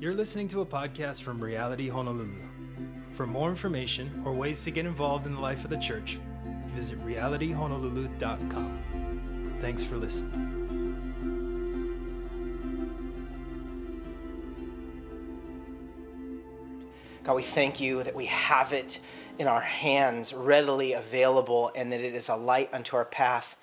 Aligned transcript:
You're 0.00 0.14
listening 0.14 0.48
to 0.48 0.62
a 0.62 0.66
podcast 0.66 1.20
from 1.20 1.44
Reality 1.44 1.90
Honolulu. 1.90 2.48
For 3.12 3.26
more 3.26 3.50
information 3.50 4.22
or 4.24 4.32
ways 4.32 4.64
to 4.64 4.70
get 4.70 4.86
involved 4.86 5.26
in 5.26 5.34
the 5.34 5.40
life 5.40 5.62
of 5.62 5.68
the 5.68 5.76
church, 5.76 6.18
visit 6.68 6.98
realityhonolulu.com. 7.04 9.58
Thanks 9.60 9.84
for 9.84 9.98
listening. 9.98 10.56
God, 17.22 17.36
we 17.36 17.42
thank 17.42 17.78
you 17.78 18.02
that 18.02 18.14
we 18.14 18.24
have 18.24 18.72
it 18.72 19.00
in 19.38 19.48
our 19.48 19.60
hands, 19.60 20.32
readily 20.32 20.94
available, 20.94 21.70
and 21.76 21.92
that 21.92 22.00
it 22.00 22.14
is 22.14 22.30
a 22.30 22.36
light 22.36 22.70
unto 22.72 22.96
our 22.96 23.04
path 23.04 23.58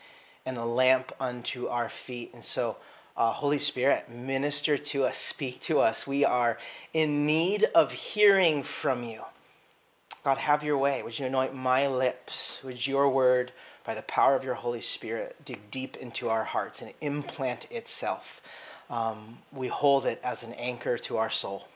and 0.45 0.59
a 0.59 0.65
lamp 0.65 1.11
unto 1.19 1.65
our 1.65 1.89
feet. 1.89 2.35
And 2.35 2.45
so, 2.45 2.77
uh, 3.17 3.31
Holy 3.31 3.57
Spirit, 3.57 4.09
minister 4.09 4.77
to 4.77 5.03
us, 5.03 5.17
speak 5.17 5.59
to 5.61 5.79
us. 5.79 6.05
We 6.05 6.23
are 6.23 6.57
in 6.93 7.25
need 7.25 7.65
of 7.73 7.91
hearing 7.91 8.61
from 8.61 9.03
you. 9.03 9.21
God, 10.23 10.37
have 10.37 10.63
your 10.63 10.77
way. 10.77 11.01
Would 11.01 11.17
you 11.17 11.25
anoint 11.25 11.55
my 11.55 11.87
lips? 11.87 12.59
Would 12.63 12.85
your 12.85 13.09
word, 13.09 13.51
by 13.85 13.95
the 13.95 14.03
power 14.03 14.35
of 14.35 14.43
your 14.43 14.55
Holy 14.55 14.81
Spirit, 14.81 15.35
dig 15.43 15.71
deep 15.71 15.97
into 15.97 16.29
our 16.29 16.43
hearts 16.43 16.81
and 16.81 16.93
implant 17.01 17.71
itself? 17.71 18.41
Um, 18.89 19.39
we 19.51 19.67
hold 19.67 20.05
it 20.05 20.19
as 20.23 20.43
an 20.43 20.53
anchor 20.53 20.97
to 20.99 21.17
our 21.17 21.29
soul. 21.29 21.67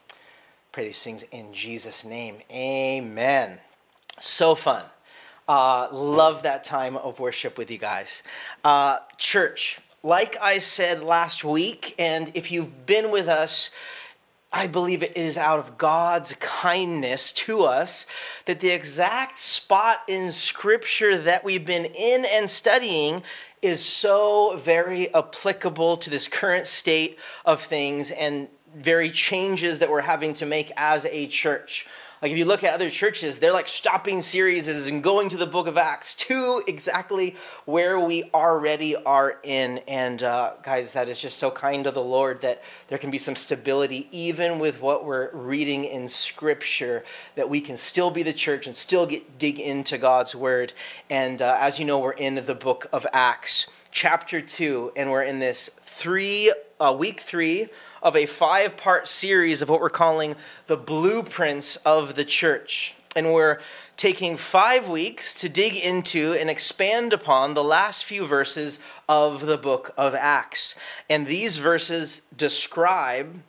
Pray 0.71 0.85
these 0.85 1.03
things 1.03 1.23
in 1.31 1.53
Jesus' 1.53 2.05
name. 2.05 2.37
Amen. 2.51 3.59
So 4.19 4.53
fun. 4.53 4.83
Uh, 5.47 5.87
love 5.91 6.43
that 6.43 6.63
time 6.63 6.95
of 6.95 7.19
worship 7.19 7.57
with 7.57 7.71
you 7.71 7.77
guys. 7.77 8.23
Uh, 8.63 8.97
church, 9.17 9.79
like 10.03 10.37
I 10.41 10.57
said 10.57 11.03
last 11.03 11.43
week, 11.43 11.93
and 11.99 12.31
if 12.33 12.51
you've 12.51 12.85
been 12.85 13.11
with 13.11 13.27
us, 13.27 13.69
I 14.51 14.67
believe 14.67 15.01
it 15.03 15.15
is 15.15 15.37
out 15.37 15.59
of 15.59 15.77
God's 15.77 16.33
kindness 16.39 17.31
to 17.33 17.63
us 17.63 18.05
that 18.45 18.59
the 18.59 18.71
exact 18.71 19.37
spot 19.37 20.01
in 20.07 20.31
Scripture 20.31 21.17
that 21.17 21.43
we've 21.43 21.65
been 21.65 21.85
in 21.85 22.25
and 22.25 22.49
studying 22.49 23.23
is 23.61 23.83
so 23.85 24.57
very 24.57 25.13
applicable 25.13 25.95
to 25.97 26.09
this 26.09 26.27
current 26.27 26.67
state 26.67 27.17
of 27.45 27.61
things 27.61 28.11
and 28.11 28.49
very 28.75 29.09
changes 29.09 29.79
that 29.79 29.91
we're 29.91 30.01
having 30.01 30.33
to 30.33 30.45
make 30.45 30.71
as 30.75 31.05
a 31.05 31.27
church. 31.27 31.85
Like 32.21 32.33
if 32.33 32.37
you 32.37 32.45
look 32.45 32.63
at 32.63 32.75
other 32.75 32.91
churches, 32.91 33.39
they're 33.39 33.51
like 33.51 33.67
stopping 33.67 34.21
series 34.21 34.67
and 34.67 35.01
going 35.01 35.29
to 35.29 35.37
the 35.37 35.47
book 35.47 35.65
of 35.65 35.75
Acts 35.75 36.13
to 36.15 36.61
exactly 36.67 37.35
where 37.65 37.99
we 37.99 38.25
already 38.31 38.95
are 38.95 39.39
in. 39.41 39.79
And 39.87 40.21
uh, 40.21 40.53
guys, 40.61 40.93
that 40.93 41.09
is 41.09 41.19
just 41.19 41.39
so 41.39 41.49
kind 41.49 41.87
of 41.87 41.95
the 41.95 42.03
Lord 42.03 42.41
that 42.41 42.61
there 42.89 42.99
can 42.99 43.09
be 43.09 43.17
some 43.17 43.35
stability 43.35 44.07
even 44.11 44.59
with 44.59 44.81
what 44.81 45.03
we're 45.03 45.31
reading 45.31 45.83
in 45.83 46.07
Scripture, 46.07 47.03
that 47.33 47.49
we 47.49 47.59
can 47.59 47.75
still 47.75 48.11
be 48.11 48.21
the 48.21 48.33
church 48.33 48.67
and 48.67 48.75
still 48.75 49.07
get 49.07 49.39
dig 49.39 49.59
into 49.59 49.97
God's 49.97 50.35
word. 50.35 50.73
And 51.09 51.41
uh, 51.41 51.57
as 51.59 51.79
you 51.79 51.85
know, 51.85 51.97
we're 51.97 52.11
in 52.11 52.35
the 52.35 52.53
book 52.53 52.85
of 52.93 53.07
Acts, 53.13 53.65
chapter 53.89 54.41
two, 54.41 54.91
and 54.95 55.09
we're 55.09 55.23
in 55.23 55.39
this 55.39 55.71
three 55.81 56.53
uh, 56.79 56.95
week 56.97 57.21
three 57.21 57.69
of 58.01 58.15
a 58.15 58.25
five 58.25 58.77
part 58.77 59.07
series 59.07 59.61
of 59.61 59.69
what 59.69 59.81
we're 59.81 59.89
calling 59.89 60.35
the 60.67 60.77
blueprints 60.77 61.75
of 61.77 62.15
the 62.15 62.25
church. 62.25 62.95
And 63.15 63.33
we're 63.33 63.59
taking 63.97 64.37
five 64.37 64.87
weeks 64.87 65.33
to 65.35 65.49
dig 65.49 65.75
into 65.75 66.33
and 66.33 66.49
expand 66.49 67.13
upon 67.13 67.53
the 67.53 67.63
last 67.63 68.05
few 68.05 68.25
verses 68.25 68.79
of 69.07 69.45
the 69.45 69.57
book 69.57 69.93
of 69.97 70.15
Acts. 70.15 70.75
And 71.09 71.27
these 71.27 71.57
verses 71.57 72.21
describe 72.35 73.41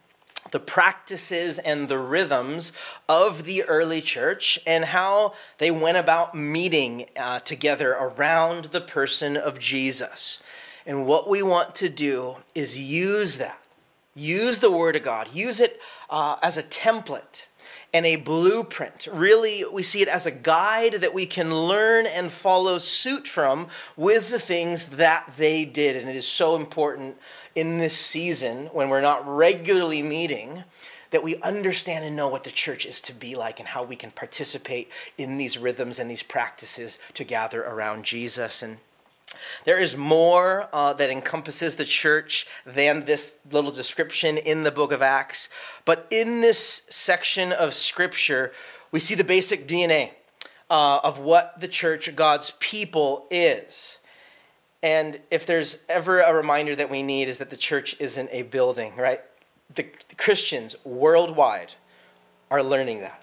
the 0.51 0.61
practices 0.61 1.59
and 1.59 1.89
the 1.89 1.99
rhythms 1.99 2.73
of 3.09 3.45
the 3.45 3.63
early 3.63 4.03
church 4.03 4.59
and 4.67 4.85
how 4.85 5.33
they 5.59 5.71
went 5.71 5.97
about 5.97 6.35
meeting 6.35 7.07
uh, 7.17 7.41
together 7.41 7.93
around 7.93 8.67
the 8.67 8.81
person 8.81 9.37
of 9.37 9.59
Jesus. 9.59 10.43
And 10.85 11.07
what 11.07 11.29
we 11.29 11.43
want 11.43 11.75
to 11.77 11.89
do 11.89 12.37
is 12.55 12.77
use 12.77 13.39
that 13.39 13.62
Use 14.15 14.59
the 14.59 14.71
Word 14.71 14.97
of 14.97 15.03
God, 15.03 15.33
use 15.33 15.61
it 15.61 15.81
uh, 16.11 16.37
as 16.43 16.57
a 16.57 16.63
template 16.63 17.47
and 17.95 18.07
a 18.07 18.17
blueprint. 18.17 19.07
Really, 19.13 19.65
we 19.71 19.83
see 19.83 20.03
it 20.03 20.09
as 20.09 20.27
a 20.27 20.31
guide 20.31 20.95
that 20.95 21.15
we 21.15 21.27
can 21.27 21.55
learn 21.55 22.07
and 22.07 22.33
follow 22.33 22.79
suit 22.79 23.29
from 23.29 23.69
with 23.97 24.31
the 24.31 24.39
things 24.39 24.87
that 24.87 25.35
they 25.37 25.65
did. 25.65 25.97
And 25.97 26.09
it 26.09 26.17
is 26.17 26.27
so 26.27 26.57
important 26.57 27.17
in 27.55 27.79
this 27.79 27.97
season 27.97 28.67
when 28.67 28.89
we're 28.89 29.03
not 29.03 29.27
regularly 29.27 30.03
meeting 30.03 30.65
that 31.11 31.23
we 31.23 31.37
understand 31.43 32.05
and 32.05 32.17
know 32.17 32.29
what 32.29 32.45
the 32.45 32.51
church 32.51 32.87
is 32.87 32.99
to 33.03 33.13
be 33.13 33.37
like 33.37 33.59
and 33.59 33.69
how 33.69 33.83
we 33.83 33.97
can 33.97 34.11
participate 34.11 34.91
in 35.19 35.37
these 35.37 35.59
rhythms 35.59 35.99
and 35.99 36.11
these 36.11 36.23
practices 36.23 36.99
to 37.13 37.25
gather 37.25 37.63
around 37.63 38.05
Jesus. 38.05 38.63
And 38.63 38.79
there 39.65 39.81
is 39.81 39.97
more 39.97 40.69
uh, 40.73 40.93
that 40.95 41.11
encompasses 41.11 41.77
the 41.77 41.85
church 41.85 42.47
than 42.65 43.05
this 43.05 43.39
little 43.51 43.71
description 43.71 44.37
in 44.39 44.63
the 44.63 44.71
book 44.71 44.93
of 44.93 45.03
Acts. 45.03 45.49
But 45.85 46.07
in 46.11 46.41
this 46.41 46.83
section 46.91 47.53
of 47.53 47.75
scripture, 47.75 48.53
we 48.91 49.01
see 49.01 49.15
the 49.15 49.25
basic 49.25 49.67
DNA 49.67 50.11
uh, 50.71 51.01
of 51.05 51.19
what 51.19 51.61
the 51.61 51.69
church, 51.69 52.15
God's 52.17 52.53
people, 52.59 53.27
is. 53.31 53.99
And 54.83 55.21
if 55.31 55.47
there's 55.47 55.79
ever 55.89 56.21
a 56.21 56.35
reminder 56.35 56.75
that 56.75 56.91
we 56.91 57.03
need, 57.03 57.29
is 57.29 57.39
that 57.39 57.51
the 57.51 57.57
church 57.57 57.95
isn't 58.01 58.29
a 58.33 58.43
building, 58.43 58.97
right? 58.97 59.21
The 59.75 59.87
Christians 60.17 60.77
worldwide 60.85 61.75
are 62.51 62.63
learning 62.63 63.01
that. 63.01 63.23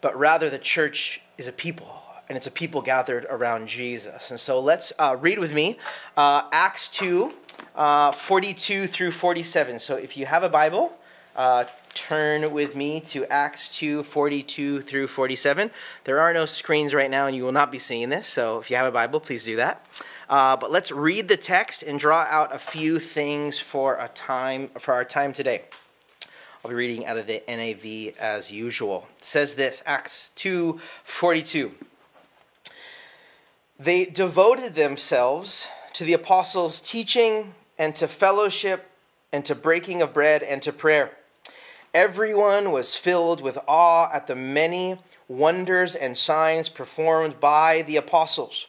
But 0.00 0.18
rather, 0.18 0.50
the 0.50 0.58
church 0.58 1.20
is 1.38 1.46
a 1.46 1.52
people 1.52 2.02
and 2.28 2.36
it's 2.36 2.46
a 2.46 2.50
people 2.50 2.82
gathered 2.82 3.26
around 3.30 3.68
Jesus. 3.68 4.30
And 4.30 4.40
so 4.40 4.60
let's 4.60 4.92
uh, 4.98 5.16
read 5.20 5.38
with 5.38 5.54
me 5.54 5.78
uh, 6.16 6.42
Acts 6.52 6.88
2, 6.88 7.32
uh, 7.74 8.12
42 8.12 8.86
through 8.86 9.10
47. 9.12 9.78
So 9.78 9.96
if 9.96 10.16
you 10.16 10.26
have 10.26 10.42
a 10.42 10.48
Bible, 10.48 10.96
uh, 11.36 11.64
turn 11.94 12.52
with 12.52 12.74
me 12.74 13.00
to 13.00 13.24
Acts 13.26 13.68
2, 13.78 14.02
42 14.02 14.82
through 14.82 15.06
47. 15.06 15.70
There 16.04 16.20
are 16.20 16.32
no 16.32 16.46
screens 16.46 16.94
right 16.94 17.10
now, 17.10 17.26
and 17.26 17.36
you 17.36 17.44
will 17.44 17.52
not 17.52 17.70
be 17.70 17.78
seeing 17.78 18.08
this. 18.08 18.26
So 18.26 18.58
if 18.58 18.70
you 18.70 18.76
have 18.76 18.86
a 18.86 18.92
Bible, 18.92 19.20
please 19.20 19.44
do 19.44 19.56
that. 19.56 19.84
Uh, 20.28 20.56
but 20.56 20.72
let's 20.72 20.90
read 20.90 21.28
the 21.28 21.36
text 21.36 21.82
and 21.82 22.00
draw 22.00 22.26
out 22.28 22.54
a 22.54 22.58
few 22.58 22.98
things 22.98 23.60
for 23.60 23.94
a 23.94 24.08
time 24.08 24.68
for 24.78 24.92
our 24.92 25.04
time 25.04 25.32
today. 25.32 25.62
I'll 26.64 26.70
be 26.70 26.74
reading 26.74 27.06
out 27.06 27.16
of 27.16 27.28
the 27.28 27.42
NIV 27.46 28.16
as 28.16 28.50
usual. 28.50 29.06
It 29.18 29.24
says 29.24 29.54
this, 29.54 29.84
Acts 29.86 30.30
2, 30.34 30.80
42. 31.04 31.72
They 33.78 34.06
devoted 34.06 34.74
themselves 34.74 35.68
to 35.92 36.04
the 36.04 36.14
apostles' 36.14 36.80
teaching 36.80 37.54
and 37.78 37.94
to 37.96 38.08
fellowship 38.08 38.90
and 39.32 39.44
to 39.44 39.54
breaking 39.54 40.00
of 40.00 40.14
bread 40.14 40.42
and 40.42 40.62
to 40.62 40.72
prayer. 40.72 41.10
Everyone 41.92 42.72
was 42.72 42.96
filled 42.96 43.42
with 43.42 43.58
awe 43.68 44.10
at 44.12 44.28
the 44.28 44.34
many 44.34 44.96
wonders 45.28 45.94
and 45.94 46.16
signs 46.16 46.70
performed 46.70 47.38
by 47.38 47.82
the 47.82 47.96
apostles. 47.96 48.66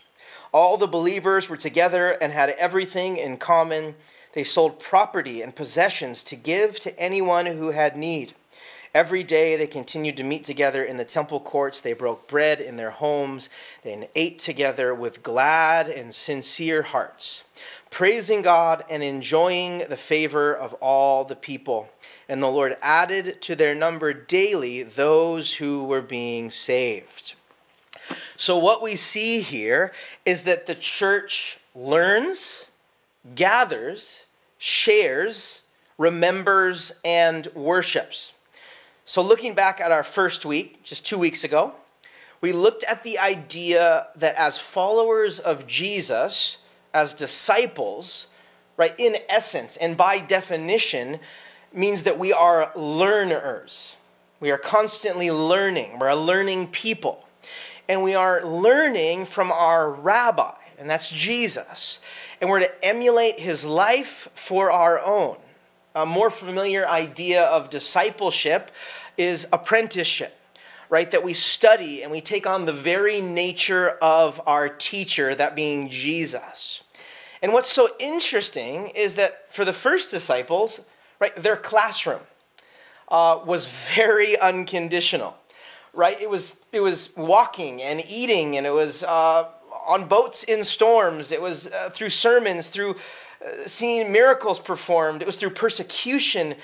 All 0.52 0.76
the 0.76 0.88
believers 0.88 1.48
were 1.48 1.58
together 1.58 2.12
and 2.22 2.34
had 2.34 2.50
everything 2.52 3.16
in 3.16 3.38
common. 3.38 3.96
They 4.34 4.44
sold 4.44 4.80
property 4.80 5.42
and 5.42 5.56
possessions 5.56 6.22
to 6.24 6.36
give 6.36 6.82
to 6.82 6.98
anyone 7.00 7.46
who 7.46 7.72
had 7.72 7.96
need. 7.96 8.34
Every 8.94 9.24
day 9.24 9.56
they 9.56 9.68
continued 9.68 10.18
to 10.18 10.24
meet 10.24 10.44
together 10.44 10.84
in 10.84 10.98
the 10.98 11.06
temple 11.06 11.40
courts. 11.40 11.82
They 11.82 11.94
broke 11.94 12.28
bread 12.28 12.60
in 12.62 12.78
their 12.78 12.92
homes 12.92 13.50
and 13.84 14.08
ate 14.16 14.40
together 14.40 14.96
with 14.96 15.24
glad 15.24 15.88
and 15.88 16.16
sincere 16.16 16.82
hearts, 16.82 17.44
praising 17.90 18.42
God 18.42 18.84
and 18.90 19.04
enjoying 19.04 19.80
the 19.90 19.98
favor 19.98 20.56
of 20.56 20.74
all 20.76 21.24
the 21.24 21.36
people. 21.36 21.90
And 22.30 22.42
the 22.42 22.48
Lord 22.48 22.78
added 22.82 23.42
to 23.44 23.56
their 23.56 23.76
number 23.76 24.14
daily 24.14 24.84
those 24.84 25.56
who 25.56 25.84
were 25.86 26.02
being 26.02 26.50
saved. 26.50 27.36
So, 28.36 28.58
what 28.58 28.82
we 28.82 28.96
see 28.96 29.42
here 29.42 29.92
is 30.26 30.44
that 30.44 30.68
the 30.68 30.76
church 30.76 31.60
learns, 31.74 32.66
gathers, 33.36 34.26
shares, 34.58 35.64
remembers, 35.98 36.94
and 37.04 37.48
worships. 37.56 38.34
So, 39.10 39.22
looking 39.22 39.54
back 39.54 39.80
at 39.80 39.90
our 39.90 40.04
first 40.04 40.44
week, 40.44 40.84
just 40.84 41.06
two 41.06 41.18
weeks 41.18 41.46
ago, 41.46 41.72
we 42.42 42.52
looked 42.52 42.84
at 42.84 43.04
the 43.04 43.18
idea 43.18 44.08
that 44.18 44.36
as 44.36 44.60
followers 44.60 45.40
of 45.40 45.66
Jesus, 45.66 46.58
as 46.94 47.14
disciples, 47.14 48.28
right, 48.76 48.94
in 48.98 49.16
essence 49.30 49.78
and 49.78 49.96
by 49.96 50.20
definition, 50.20 51.22
means 51.72 52.04
that 52.04 52.20
we 52.20 52.34
are 52.34 52.70
learners. 52.76 53.96
We 54.42 54.52
are 54.52 54.58
constantly 54.58 55.32
learning. 55.32 56.00
We're 56.00 56.10
a 56.10 56.16
learning 56.18 56.68
people. 56.68 57.26
And 57.88 58.04
we 58.04 58.14
are 58.14 58.46
learning 58.46 59.24
from 59.24 59.54
our 59.54 59.90
rabbi, 59.90 60.56
and 60.78 60.90
that's 60.90 61.08
Jesus. 61.08 62.00
And 62.42 62.50
we're 62.50 62.60
to 62.60 62.86
emulate 62.86 63.40
his 63.40 63.64
life 63.64 64.28
for 64.36 64.70
our 64.70 65.00
own. 65.00 65.38
A 66.02 66.06
more 66.06 66.30
familiar 66.30 66.88
idea 66.88 67.44
of 67.44 67.70
discipleship 67.70 68.72
is 69.18 69.48
apprenticeship 69.52 70.34
right? 70.90 71.12
That 71.12 71.24
we 71.24 71.34
study 71.34 72.02
and 72.02 72.12
we 72.12 72.22
take 72.22 72.48
on 72.48 72.66
the 72.66 72.74
very 72.74 73.22
nature 73.22 73.98
of 74.02 74.42
our 74.48 74.70
teacher, 74.70 75.36
that 75.36 75.56
being 75.56 75.90
Jesus. 75.90 76.82
And 77.42 77.54
what's 77.54 77.70
so 77.70 77.90
interesting 78.00 78.90
is 78.90 79.16
that 79.16 79.52
for 79.52 79.66
the 79.66 79.74
first 79.74 80.12
disciples, 80.12 80.82
right, 81.20 81.36
their 81.36 81.58
classroom 81.58 82.22
uh, 83.10 83.40
was 83.46 83.68
very 83.68 84.38
unconditional, 84.40 85.38
right? 85.94 86.20
It 86.20 86.30
was 86.30 86.64
it 86.72 86.80
was 86.80 87.16
walking 87.16 87.82
and 87.82 88.04
eating, 88.08 88.58
and 88.58 88.66
it 88.66 88.74
was 88.74 89.04
uh, 89.04 89.48
on 89.86 90.08
boats 90.08 90.44
in 90.44 90.64
storms. 90.64 91.32
It 91.32 91.42
was 91.42 91.68
uh, 91.68 91.90
through 91.92 92.10
sermons, 92.10 92.70
through 92.70 92.96
seeing 93.66 94.12
miracles 94.12 94.60
performed. 94.60 95.22
It 95.22 95.26
was 95.26 95.38
through 95.38 95.52
persecution 95.52 96.56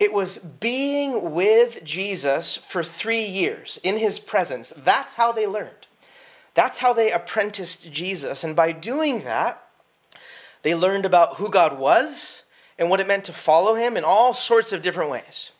it 0.00 0.12
was 0.12 0.38
being 0.38 1.32
with 1.32 1.84
Jesus 1.84 2.56
for 2.56 2.82
three 2.82 3.24
years 3.24 3.78
in 3.82 3.96
his 3.96 4.18
presence. 4.18 4.72
That's 4.76 5.14
how 5.14 5.32
they 5.32 5.46
learned. 5.46 5.86
That's 6.54 6.78
how 6.78 6.92
they 6.92 7.12
apprenticed 7.12 7.90
Jesus. 7.92 8.44
And 8.44 8.56
by 8.56 8.72
doing 8.72 9.20
that, 9.22 9.62
they 10.62 10.74
learned 10.74 11.04
about 11.06 11.36
who 11.36 11.48
God 11.48 11.78
was 11.78 12.42
and 12.78 12.90
what 12.90 13.00
it 13.00 13.06
meant 13.06 13.24
to 13.24 13.32
follow 13.32 13.74
him 13.74 13.96
in 13.96 14.04
all 14.04 14.34
sorts 14.34 14.72
of 14.72 14.82
different 14.82 15.10
ways. 15.10 15.52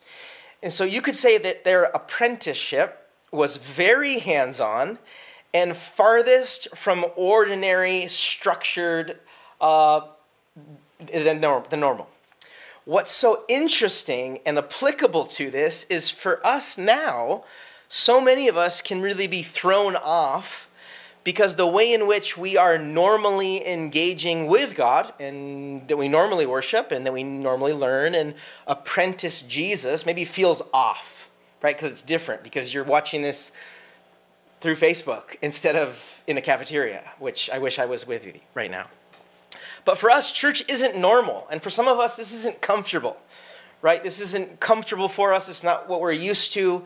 And 0.62 0.72
so 0.72 0.82
you 0.82 1.00
could 1.00 1.16
say 1.16 1.38
that 1.38 1.64
their 1.64 1.84
apprenticeship 1.84 3.08
was 3.30 3.56
very 3.56 4.18
hands 4.18 4.60
on 4.60 4.98
and 5.52 5.76
farthest 5.76 6.74
from 6.76 7.06
ordinary, 7.16 8.08
structured, 8.08 9.20
uh, 9.60 10.00
than, 10.98 11.40
than 11.40 11.80
normal. 11.80 12.08
What's 12.84 13.12
so 13.12 13.44
interesting 13.48 14.40
and 14.44 14.58
applicable 14.58 15.24
to 15.24 15.50
this 15.50 15.84
is 15.84 16.10
for 16.10 16.46
us 16.46 16.76
now, 16.76 17.44
so 17.88 18.20
many 18.20 18.48
of 18.48 18.56
us 18.56 18.82
can 18.82 19.00
really 19.00 19.26
be 19.26 19.42
thrown 19.42 19.96
off 19.96 20.68
because 21.24 21.56
the 21.56 21.66
way 21.66 21.94
in 21.94 22.06
which 22.06 22.36
we 22.36 22.58
are 22.58 22.76
normally 22.76 23.66
engaging 23.66 24.46
with 24.46 24.76
God 24.76 25.14
and 25.18 25.88
that 25.88 25.96
we 25.96 26.08
normally 26.08 26.44
worship 26.44 26.92
and 26.92 27.06
that 27.06 27.12
we 27.12 27.22
normally 27.22 27.72
learn 27.72 28.14
and 28.14 28.34
apprentice 28.66 29.40
Jesus 29.40 30.04
maybe 30.04 30.26
feels 30.26 30.60
off, 30.74 31.30
right? 31.62 31.74
Because 31.74 31.90
it's 31.90 32.02
different 32.02 32.42
because 32.42 32.74
you're 32.74 32.84
watching 32.84 33.22
this 33.22 33.52
through 34.60 34.76
Facebook 34.76 35.36
instead 35.40 35.76
of 35.76 36.22
in 36.26 36.36
a 36.36 36.42
cafeteria, 36.42 37.12
which 37.18 37.48
I 37.48 37.58
wish 37.58 37.78
I 37.78 37.86
was 37.86 38.06
with 38.06 38.26
you 38.26 38.34
right 38.54 38.70
now. 38.70 38.88
But 39.84 39.98
for 39.98 40.10
us, 40.10 40.32
church 40.32 40.64
isn't 40.68 40.96
normal. 40.96 41.46
And 41.50 41.62
for 41.62 41.70
some 41.70 41.88
of 41.88 41.98
us, 41.98 42.16
this 42.16 42.32
isn't 42.32 42.60
comfortable, 42.60 43.16
right? 43.82 44.02
This 44.02 44.20
isn't 44.20 44.60
comfortable 44.60 45.08
for 45.08 45.34
us. 45.34 45.48
It's 45.48 45.62
not 45.62 45.88
what 45.88 46.00
we're 46.00 46.12
used 46.12 46.52
to. 46.54 46.84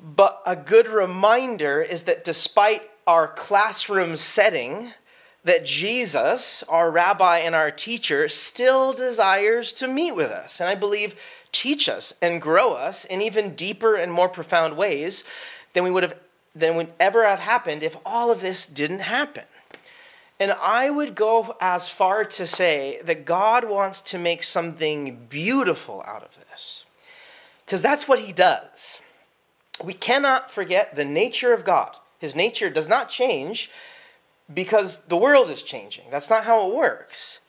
But 0.00 0.40
a 0.46 0.54
good 0.54 0.86
reminder 0.86 1.82
is 1.82 2.04
that 2.04 2.24
despite 2.24 2.82
our 3.06 3.26
classroom 3.26 4.16
setting, 4.16 4.92
that 5.44 5.64
Jesus, 5.64 6.62
our 6.68 6.90
rabbi 6.90 7.38
and 7.38 7.54
our 7.54 7.70
teacher, 7.70 8.28
still 8.28 8.92
desires 8.92 9.72
to 9.74 9.88
meet 9.88 10.12
with 10.12 10.30
us. 10.30 10.60
And 10.60 10.68
I 10.68 10.74
believe 10.74 11.20
teach 11.50 11.88
us 11.88 12.14
and 12.20 12.42
grow 12.42 12.74
us 12.74 13.04
in 13.04 13.22
even 13.22 13.54
deeper 13.54 13.96
and 13.96 14.12
more 14.12 14.28
profound 14.28 14.76
ways 14.76 15.24
than 15.72 15.84
we 15.84 15.90
would 15.90 16.02
have 16.02 16.14
than 16.54 16.76
would 16.76 16.92
ever 16.98 17.26
have 17.26 17.38
happened 17.38 17.82
if 17.82 17.96
all 18.04 18.32
of 18.32 18.40
this 18.40 18.66
didn't 18.66 19.00
happen. 19.00 19.44
And 20.40 20.52
I 20.52 20.90
would 20.90 21.14
go 21.14 21.56
as 21.60 21.88
far 21.88 22.24
to 22.24 22.46
say 22.46 23.00
that 23.04 23.24
God 23.24 23.68
wants 23.68 24.00
to 24.02 24.18
make 24.18 24.42
something 24.42 25.26
beautiful 25.28 26.02
out 26.06 26.22
of 26.22 26.36
this. 26.48 26.84
Because 27.64 27.82
that's 27.82 28.06
what 28.06 28.20
he 28.20 28.32
does. 28.32 29.00
We 29.82 29.92
cannot 29.92 30.50
forget 30.50 30.94
the 30.94 31.04
nature 31.04 31.52
of 31.52 31.64
God. 31.64 31.96
His 32.18 32.34
nature 32.34 32.70
does 32.70 32.88
not 32.88 33.08
change 33.08 33.70
because 34.52 35.04
the 35.04 35.16
world 35.16 35.50
is 35.50 35.62
changing. 35.62 36.04
That's 36.10 36.30
not 36.30 36.44
how 36.44 36.68
it 36.68 36.74
works. 36.74 37.40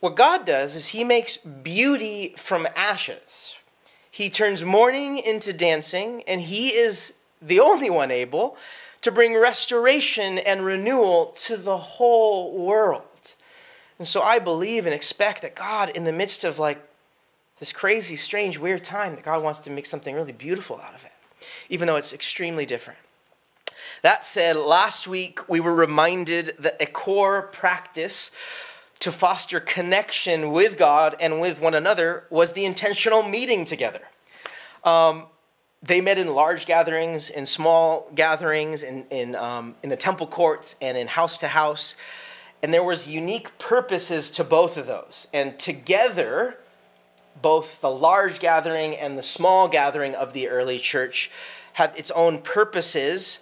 What 0.00 0.16
God 0.16 0.44
does 0.44 0.74
is 0.74 0.88
he 0.88 1.04
makes 1.04 1.36
beauty 1.36 2.34
from 2.36 2.68
ashes. 2.76 3.54
He 4.10 4.28
turns 4.28 4.64
mourning 4.64 5.18
into 5.18 5.52
dancing, 5.52 6.22
and 6.26 6.40
he 6.40 6.68
is 6.70 7.14
the 7.40 7.60
only 7.60 7.90
one 7.90 8.10
able 8.10 8.56
to 9.02 9.10
bring 9.10 9.36
restoration 9.36 10.38
and 10.38 10.64
renewal 10.64 11.26
to 11.36 11.56
the 11.56 11.76
whole 11.76 12.56
world. 12.66 13.34
And 13.98 14.06
so 14.06 14.22
I 14.22 14.38
believe 14.38 14.86
and 14.86 14.94
expect 14.94 15.42
that 15.42 15.54
God, 15.54 15.90
in 15.90 16.04
the 16.04 16.12
midst 16.12 16.44
of 16.44 16.58
like 16.58 16.80
this 17.58 17.72
crazy, 17.72 18.16
strange, 18.16 18.58
weird 18.58 18.82
time, 18.82 19.14
that 19.14 19.24
God 19.24 19.42
wants 19.42 19.60
to 19.60 19.70
make 19.70 19.86
something 19.86 20.14
really 20.14 20.32
beautiful 20.32 20.80
out 20.80 20.94
of 20.94 21.04
it, 21.04 21.12
even 21.68 21.86
though 21.86 21.96
it's 21.96 22.12
extremely 22.12 22.64
different. 22.64 22.98
That 24.02 24.24
said, 24.24 24.56
last 24.56 25.06
week 25.06 25.46
we 25.48 25.60
were 25.60 25.74
reminded 25.74 26.54
that 26.58 26.80
a 26.80 26.86
core 26.86 27.42
practice 27.42 28.30
to 29.00 29.12
foster 29.12 29.60
connection 29.60 30.52
with 30.52 30.78
God 30.78 31.16
and 31.20 31.40
with 31.40 31.60
one 31.60 31.74
another 31.74 32.24
was 32.30 32.52
the 32.52 32.64
intentional 32.64 33.22
meeting 33.22 33.64
together. 33.64 34.00
Um, 34.84 35.26
they 35.82 36.00
met 36.00 36.18
in 36.18 36.34
large 36.34 36.66
gatherings, 36.66 37.30
in 37.30 37.46
small 37.46 38.10
gatherings, 38.14 38.82
in, 38.82 39.06
in, 39.10 39.34
um, 39.34 39.74
in 39.82 39.88
the 39.88 39.96
temple 39.96 40.26
courts, 40.26 40.76
and 40.82 40.98
in 40.98 41.06
house 41.06 41.38
to 41.38 41.48
house. 41.48 41.94
And 42.62 42.74
there 42.74 42.84
was 42.84 43.06
unique 43.06 43.56
purposes 43.58 44.30
to 44.32 44.44
both 44.44 44.76
of 44.76 44.86
those. 44.86 45.26
And 45.32 45.58
together, 45.58 46.58
both 47.40 47.80
the 47.80 47.90
large 47.90 48.38
gathering 48.38 48.94
and 48.94 49.16
the 49.16 49.22
small 49.22 49.68
gathering 49.68 50.14
of 50.14 50.34
the 50.34 50.48
early 50.48 50.78
church 50.78 51.30
had 51.74 51.96
its 51.96 52.10
own 52.10 52.42
purposes, 52.42 53.38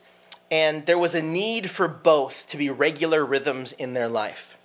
and 0.50 0.86
there 0.86 0.98
was 0.98 1.14
a 1.14 1.22
need 1.22 1.70
for 1.70 1.88
both 1.88 2.46
to 2.48 2.56
be 2.56 2.70
regular 2.70 3.24
rhythms 3.26 3.72
in 3.72 3.94
their 3.94 4.08
life. 4.08 4.56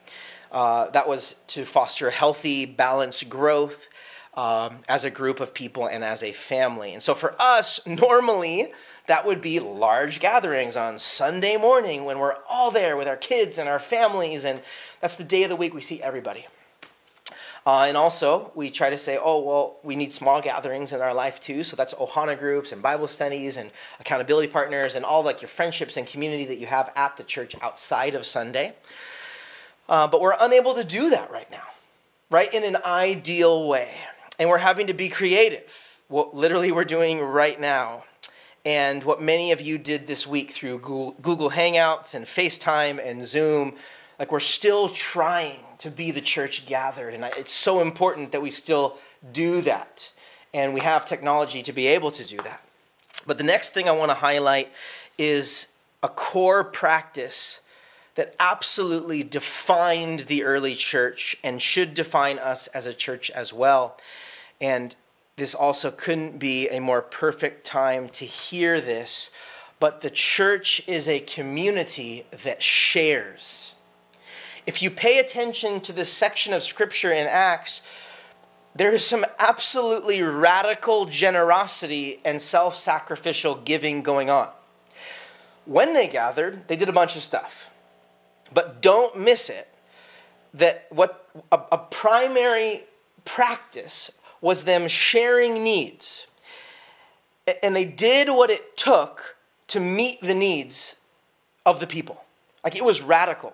Uh, 0.52 0.90
that 0.92 1.08
was 1.08 1.36
to 1.48 1.66
foster 1.66 2.12
healthy, 2.12 2.66
balanced 2.68 3.28
growth, 3.28 3.88
um, 4.36 4.80
as 4.90 5.04
a 5.04 5.10
group 5.10 5.40
of 5.40 5.54
people 5.54 5.86
and 5.86 6.04
as 6.04 6.24
a 6.24 6.32
family. 6.32 6.94
And 6.94 7.04
so 7.04 7.14
for 7.14 7.36
us, 7.40 7.80
normally, 7.86 8.72
that 9.08 9.26
would 9.26 9.42
be 9.42 9.60
large 9.60 10.20
gatherings 10.20 10.76
on 10.76 10.98
Sunday 11.00 11.58
morning 11.58 12.06
when 12.06 12.20
we're 12.20 12.38
all 12.50 12.72
there 12.72 12.96
with 12.98 13.08
our 13.08 13.18
kids 13.18 13.58
and 13.58 13.68
our 13.68 13.80
families, 13.80 14.46
and 14.46 14.62
that's 15.02 15.16
the 15.16 15.24
day 15.24 15.44
of 15.44 15.50
the 15.50 15.56
week 15.56 15.74
we 15.74 15.82
see 15.82 16.02
everybody. 16.02 16.48
Uh, 17.66 17.86
and 17.88 17.96
also, 17.96 18.52
we 18.56 18.70
try 18.70 18.90
to 18.90 18.98
say, 18.98 19.18
oh, 19.22 19.40
well, 19.40 19.78
we 19.84 19.96
need 19.96 20.12
small 20.12 20.42
gatherings 20.42 20.92
in 20.92 21.00
our 21.00 21.14
life 21.14 21.40
too. 21.40 21.64
So 21.64 21.78
that's 21.78 21.94
Ohana 21.94 22.38
groups 22.38 22.74
and 22.74 22.82
Bible 22.82 23.08
studies 23.08 23.56
and 23.56 23.72
accountability 24.02 24.50
partners 24.52 24.96
and 24.96 25.06
all 25.06 25.24
like 25.24 25.42
your 25.42 25.48
friendships 25.48 25.96
and 25.96 26.06
community 26.06 26.44
that 26.46 26.58
you 26.58 26.68
have 26.68 26.92
at 26.98 27.16
the 27.16 27.24
church 27.24 27.56
outside 27.62 28.16
of 28.16 28.26
Sunday. 28.26 28.76
Uh, 29.88 30.08
but 30.08 30.20
we're 30.20 30.36
unable 30.42 30.74
to 30.74 30.84
do 30.84 31.10
that 31.12 31.32
right 31.32 31.50
now, 31.52 31.64
right? 32.30 32.54
In 32.54 32.66
an 32.66 32.78
ideal 32.86 33.70
way 33.70 33.96
and 34.40 34.50
we're 34.50 34.58
having 34.58 34.88
to 34.88 34.94
be 34.94 35.10
creative. 35.10 36.00
What 36.08 36.36
literally 36.36 36.72
we're 36.72 36.84
doing 36.86 37.22
right 37.22 37.60
now, 37.60 38.04
and 38.66 39.04
what 39.04 39.22
many 39.22 39.52
of 39.52 39.62
you 39.62 39.78
did 39.78 40.08
this 40.08 40.28
week 40.28 40.52
through 40.52 40.80
Google, 40.80 41.50
Hangouts 41.50 42.14
and 42.16 42.26
FaceTime 42.26 43.06
and 43.06 43.28
Zoom. 43.28 43.76
Like 44.20 44.32
we're 44.32 44.40
still 44.40 44.90
trying 44.90 45.60
to 45.80 45.90
be 45.90 46.12
the 46.12 46.22
church 46.22 46.66
gathered, 46.66 47.14
and 47.14 47.24
it's 47.38 47.52
so 47.52 47.82
important 47.82 48.32
that 48.32 48.42
we 48.42 48.52
still 48.52 48.98
do 49.32 49.62
that. 49.62 50.12
And 50.54 50.74
we 50.74 50.82
have 50.82 51.06
technology 51.06 51.64
to 51.64 51.74
be 51.74 51.88
able 51.88 52.12
to 52.12 52.24
do 52.24 52.38
that. 52.38 52.64
But 53.26 53.40
the 53.40 53.44
next 53.44 53.74
thing 53.74 53.90
I 53.90 53.92
want 53.92 54.12
to 54.12 54.16
highlight 54.16 54.72
is 55.18 55.68
a 56.04 56.08
core 56.08 56.64
practice 56.64 57.60
that 58.16 58.36
absolutely 58.40 59.24
defined 59.24 60.22
the 60.22 60.44
early 60.44 60.76
church 60.76 61.36
and 61.44 61.60
should 61.60 61.96
define 61.96 62.38
us 62.38 62.68
as 62.68 62.86
a 62.86 62.94
church 62.94 63.32
as 63.32 63.52
well. 63.52 63.98
And 64.62 64.96
this 65.36 65.56
also 65.56 65.92
couldn't 65.92 66.38
be 66.38 66.70
a 66.70 66.80
more 66.80 67.02
perfect 67.02 67.66
time 67.66 68.10
to 68.10 68.26
hear 68.26 68.80
this, 68.80 69.32
but 69.80 70.02
the 70.02 70.10
church 70.10 70.82
is 70.88 71.08
a 71.08 71.20
community 71.20 72.26
that 72.44 72.62
shares. 72.62 73.74
If 74.66 74.82
you 74.82 74.90
pay 74.90 75.20
attention 75.20 75.82
to 75.82 75.92
this 75.92 76.12
section 76.12 76.54
of 76.54 76.64
scripture 76.64 77.12
in 77.12 77.28
Acts, 77.28 77.82
there 78.76 78.94
is 78.94 79.06
some 79.06 79.26
absolutely 79.40 80.22
radical 80.22 81.06
generosity 81.06 82.20
and 82.24 82.42
self 82.42 82.78
sacrificial 82.78 83.56
giving 83.56 84.02
going 84.02 84.30
on. 84.30 84.50
When 85.66 85.94
they 85.94 86.08
gathered, 86.08 86.68
they 86.68 86.76
did 86.76 86.90
a 86.90 86.94
bunch 86.94 87.16
of 87.16 87.24
stuff. 87.24 87.68
But 88.54 88.82
don't 88.82 89.18
miss 89.18 89.50
it 89.50 89.68
that 90.54 90.86
what 90.90 91.30
a, 91.52 91.60
a 91.72 91.78
primary 91.78 92.84
practice 93.26 94.12
was 94.44 94.66
them 94.66 94.90
sharing 94.90 95.64
needs. 95.64 96.28
And 97.64 97.74
they 97.74 97.86
did 97.86 98.28
what 98.28 98.50
it 98.50 98.76
took 98.76 99.38
to 99.68 99.80
meet 99.80 100.22
the 100.22 100.36
needs 100.36 100.98
of 101.66 101.80
the 101.80 101.88
people. 101.88 102.22
Like 102.62 102.76
it 102.76 102.84
was 102.84 103.02
radical. 103.02 103.54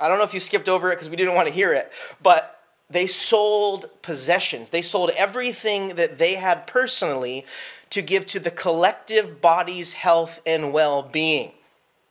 I 0.00 0.08
don't 0.08 0.18
know 0.18 0.24
if 0.24 0.34
you 0.34 0.40
skipped 0.40 0.68
over 0.68 0.90
it 0.90 0.96
because 0.96 1.08
we 1.08 1.14
didn't 1.16 1.36
want 1.36 1.46
to 1.46 1.54
hear 1.54 1.72
it, 1.72 1.92
but 2.20 2.60
they 2.90 3.06
sold 3.06 3.88
possessions. 4.02 4.70
They 4.70 4.82
sold 4.82 5.10
everything 5.10 5.94
that 5.94 6.18
they 6.18 6.34
had 6.34 6.66
personally 6.66 7.46
to 7.90 8.02
give 8.02 8.26
to 8.26 8.40
the 8.40 8.50
collective 8.50 9.40
body's 9.40 9.92
health 9.92 10.42
and 10.44 10.72
well 10.72 11.02
being. 11.04 11.52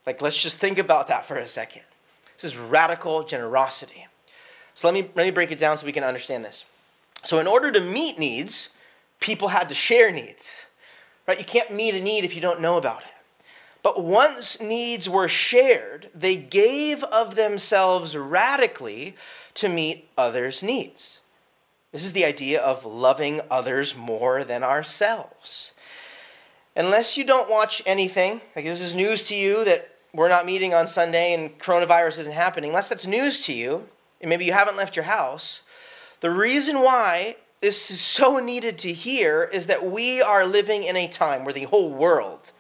Like, 0.06 0.22
let's 0.22 0.42
just 0.42 0.58
think 0.58 0.78
about 0.80 1.10
that 1.10 1.26
for 1.26 1.36
a 1.36 1.48
second. 1.48 1.82
This 2.36 2.54
is 2.54 2.58
radical 2.58 3.24
generosity. 3.24 4.08
So, 4.74 4.88
let 4.88 4.94
me, 4.94 5.10
let 5.16 5.26
me 5.26 5.32
break 5.32 5.52
it 5.52 5.60
down 5.60 5.78
so 5.78 5.86
we 5.86 5.92
can 5.92 6.06
understand 6.06 6.46
this. 6.46 6.64
So, 7.24 7.40
in 7.40 7.48
order 7.48 7.72
to 7.72 7.80
meet 7.80 8.18
needs, 8.18 8.70
people 9.20 9.50
had 9.50 9.70
to 9.70 9.76
share 9.76 10.12
needs. 10.12 10.66
Right? 11.28 11.38
You 11.38 11.46
can't 11.46 11.72
meet 11.72 11.94
a 11.94 12.02
need 12.02 12.24
if 12.24 12.34
you 12.34 12.42
don't 12.42 12.62
know 12.62 12.78
about 12.78 13.02
it. 13.02 13.08
But 13.82 14.04
once 14.04 14.60
needs 14.62 15.08
were 15.08 15.28
shared, 15.28 16.10
they 16.14 16.36
gave 16.36 17.04
of 17.06 17.36
themselves 17.36 18.16
radically 18.16 19.16
to 19.56 19.70
meet 19.70 20.10
others' 20.18 20.62
needs. 20.62 21.20
This 21.92 22.04
is 22.04 22.14
the 22.14 22.26
idea 22.26 22.62
of 22.62 22.86
loving 22.86 23.42
others 23.50 23.96
more 23.96 24.44
than 24.44 24.64
ourselves. 24.64 25.74
Unless 26.76 27.18
you 27.18 27.26
don't 27.26 27.50
watch 27.50 27.82
anything, 27.86 28.42
like 28.56 28.66
this 28.66 28.82
is 28.82 28.96
news 28.96 29.28
to 29.28 29.36
you 29.36 29.66
that 29.66 29.96
we're 30.14 30.30
not 30.30 30.46
meeting 30.46 30.74
on 30.74 30.88
Sunday 30.88 31.34
and 31.34 31.58
coronavirus 31.60 32.20
isn't 32.20 32.34
happening, 32.34 32.70
unless 32.70 32.90
that's 32.90 33.08
news 33.08 33.46
to 33.46 33.54
you, 33.54 33.88
and 34.22 34.30
maybe 34.30 34.46
you 34.46 34.54
haven't 34.54 34.78
left 34.78 34.96
your 34.96 35.06
house, 35.06 35.62
the 36.22 36.32
reason 36.32 36.82
why 36.82 37.38
this 37.62 37.92
is 37.92 38.00
so 38.00 38.40
needed 38.40 38.78
to 38.80 38.94
hear 38.94 39.44
is 39.44 39.68
that 39.68 39.86
we 39.86 40.22
are 40.22 40.46
living 40.46 40.84
in 40.84 40.96
a 40.96 41.08
time 41.08 41.44
where 41.44 41.54
the 41.54 41.64
whole 41.64 41.92
world, 41.92 42.52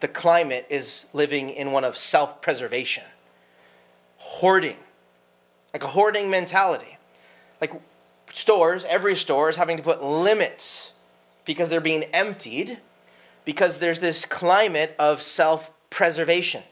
the 0.00 0.08
climate, 0.08 0.66
is 0.70 1.06
living 1.12 1.50
in 1.50 1.72
one 1.72 1.84
of 1.84 1.96
self 1.96 2.40
preservation, 2.40 3.04
hoarding, 4.16 4.76
like 5.72 5.84
a 5.84 5.88
hoarding 5.88 6.30
mentality. 6.30 6.98
Like 7.60 7.72
stores, 8.32 8.84
every 8.86 9.16
store 9.16 9.48
is 9.48 9.56
having 9.56 9.76
to 9.76 9.82
put 9.82 10.02
limits 10.02 10.92
because 11.44 11.70
they're 11.70 11.80
being 11.80 12.04
emptied 12.04 12.78
because 13.46 13.78
there's 13.78 14.00
this 14.00 14.26
climate 14.26 14.94
of 14.98 15.22
self 15.22 15.70
preservation. 15.88 16.62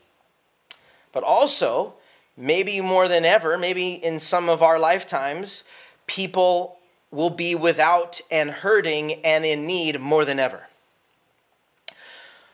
But 1.13 1.23
also, 1.23 1.95
maybe 2.37 2.81
more 2.81 3.09
than 3.09 3.25
ever, 3.25 3.57
maybe 3.57 3.93
in 3.93 4.21
some 4.21 4.49
of 4.49 4.63
our 4.63 4.79
lifetimes, 4.79 5.65
people 6.07 6.79
will 7.11 7.31
be 7.31 7.55
without 7.55 8.21
and 8.31 8.51
hurting 8.51 9.25
and 9.25 9.45
in 9.45 9.67
need 9.67 10.01
more 10.01 10.25
than 10.25 10.39
ever. 10.39 10.65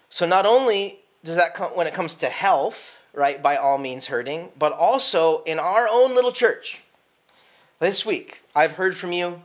So, 0.08 0.26
not 0.26 0.44
only 0.44 1.00
does 1.24 1.36
that 1.36 1.54
come 1.54 1.70
when 1.72 1.86
it 1.86 1.94
comes 1.94 2.14
to 2.16 2.28
health, 2.28 2.98
right, 3.12 3.42
by 3.42 3.56
all 3.56 3.78
means 3.78 4.06
hurting, 4.06 4.50
but 4.58 4.72
also 4.72 5.42
in 5.44 5.58
our 5.58 5.88
own 5.90 6.14
little 6.14 6.32
church. 6.32 6.80
This 7.78 8.04
week, 8.04 8.42
I've 8.54 8.72
heard 8.72 8.96
from 8.96 9.12
you, 9.12 9.40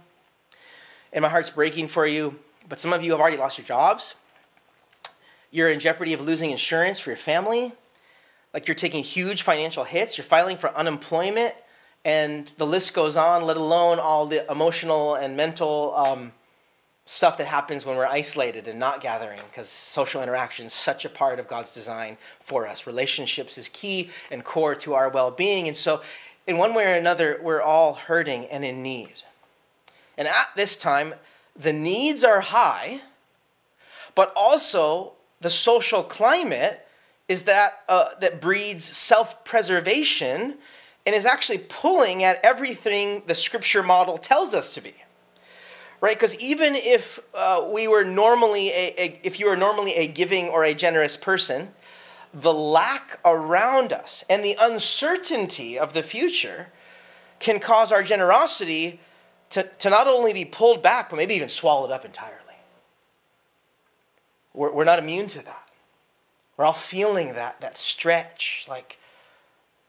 and 1.13 1.21
my 1.21 1.29
heart's 1.29 1.51
breaking 1.51 1.87
for 1.87 2.05
you, 2.05 2.37
but 2.67 2.79
some 2.79 2.91
of 2.91 3.03
you 3.03 3.11
have 3.11 3.21
already 3.21 3.37
lost 3.37 3.57
your 3.57 3.65
jobs. 3.65 4.15
You're 5.51 5.69
in 5.69 5.79
jeopardy 5.79 6.13
of 6.13 6.21
losing 6.21 6.51
insurance 6.51 6.99
for 6.99 7.11
your 7.11 7.17
family. 7.17 7.71
Like 8.53 8.67
you're 8.67 8.75
taking 8.75 9.03
huge 9.03 9.43
financial 9.43 9.83
hits. 9.83 10.17
You're 10.17 10.25
filing 10.25 10.57
for 10.57 10.75
unemployment 10.75 11.55
and 12.05 12.51
the 12.59 12.67
list 12.67 12.93
goes 12.93 13.17
on, 13.17 13.41
let 13.41 13.57
alone 13.57 13.97
all 13.97 14.27
the 14.27 14.49
emotional 14.49 15.15
and 15.15 15.35
mental 15.35 15.93
um, 15.95 16.31
stuff 17.05 17.39
that 17.39 17.47
happens 17.47 17.83
when 17.83 17.97
we're 17.97 18.05
isolated 18.05 18.67
and 18.67 18.77
not 18.77 19.01
gathering, 19.01 19.39
because 19.49 19.67
social 19.67 20.21
interaction 20.21 20.67
is 20.67 20.73
such 20.73 21.03
a 21.03 21.09
part 21.09 21.39
of 21.39 21.47
God's 21.47 21.73
design 21.73 22.17
for 22.39 22.67
us. 22.67 22.85
Relationships 22.85 23.57
is 23.57 23.69
key 23.69 24.11
and 24.29 24.43
core 24.43 24.75
to 24.75 24.93
our 24.93 25.09
well 25.09 25.31
being. 25.31 25.67
And 25.67 25.75
so, 25.75 26.01
in 26.45 26.59
one 26.59 26.75
way 26.75 26.85
or 26.85 26.95
another, 26.95 27.39
we're 27.41 27.61
all 27.61 27.95
hurting 27.95 28.45
and 28.45 28.63
in 28.63 28.83
need. 28.83 29.23
And 30.15 30.27
at 30.27 30.49
this 30.55 30.75
time, 30.75 31.15
the 31.55 31.73
needs 31.73 32.23
are 32.23 32.41
high, 32.41 33.01
but 34.13 34.31
also 34.35 35.13
the 35.41 35.49
social 35.49 36.03
climate 36.03 36.87
is 37.27 37.43
that, 37.43 37.81
uh, 37.89 38.09
that 38.21 38.39
breeds 38.39 38.85
self 38.85 39.43
preservation 39.43 40.59
and 41.05 41.15
is 41.15 41.25
actually 41.25 41.59
pulling 41.59 42.23
at 42.23 42.39
everything 42.43 43.23
the 43.27 43.35
scripture 43.35 43.83
model 43.83 44.17
tells 44.17 44.53
us 44.53 44.73
to 44.73 44.81
be. 44.81 44.93
Right? 46.01 46.15
Because 46.15 46.35
even 46.35 46.75
if 46.75 47.19
uh, 47.33 47.67
we 47.71 47.87
were 47.87 48.03
normally 48.03 48.69
a, 48.69 48.93
a, 48.97 49.19
if 49.23 49.39
you 49.39 49.47
were 49.47 49.55
normally 49.55 49.95
a 49.95 50.07
giving 50.07 50.49
or 50.49 50.63
a 50.63 50.73
generous 50.73 51.17
person 51.17 51.69
the 52.35 52.53
lack 52.53 53.19
around 53.23 53.93
us 53.93 54.25
and 54.29 54.43
the 54.43 54.57
uncertainty 54.59 55.79
of 55.79 55.93
the 55.93 56.03
future 56.03 56.67
can 57.39 57.59
cause 57.59 57.93
our 57.93 58.03
generosity 58.03 58.99
to, 59.49 59.63
to 59.79 59.89
not 59.89 60.05
only 60.05 60.33
be 60.33 60.43
pulled 60.43 60.83
back 60.83 61.09
but 61.09 61.15
maybe 61.15 61.33
even 61.33 61.47
swallowed 61.47 61.91
up 61.91 62.03
entirely. 62.03 62.35
We're, 64.53 64.71
we're 64.73 64.83
not 64.83 64.99
immune 64.99 65.27
to 65.27 65.45
that. 65.45 65.69
We're 66.57 66.65
all 66.65 66.73
feeling 66.73 67.33
that 67.33 67.61
that 67.61 67.77
stretch 67.77 68.65
like 68.69 68.97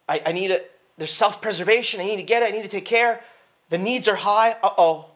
i, 0.09 0.21
I 0.27 0.33
need 0.33 0.51
a 0.51 0.61
there's 0.99 1.12
self 1.12 1.41
preservation. 1.41 2.00
I 2.00 2.05
need 2.05 2.17
to 2.17 2.23
get 2.23 2.43
it. 2.43 2.53
I 2.53 2.57
need 2.57 2.62
to 2.62 2.69
take 2.69 2.85
care. 2.85 3.23
The 3.71 3.79
needs 3.79 4.09
are 4.09 4.17
high. 4.17 4.53
Uh 4.62 4.71
oh. 4.79 5.07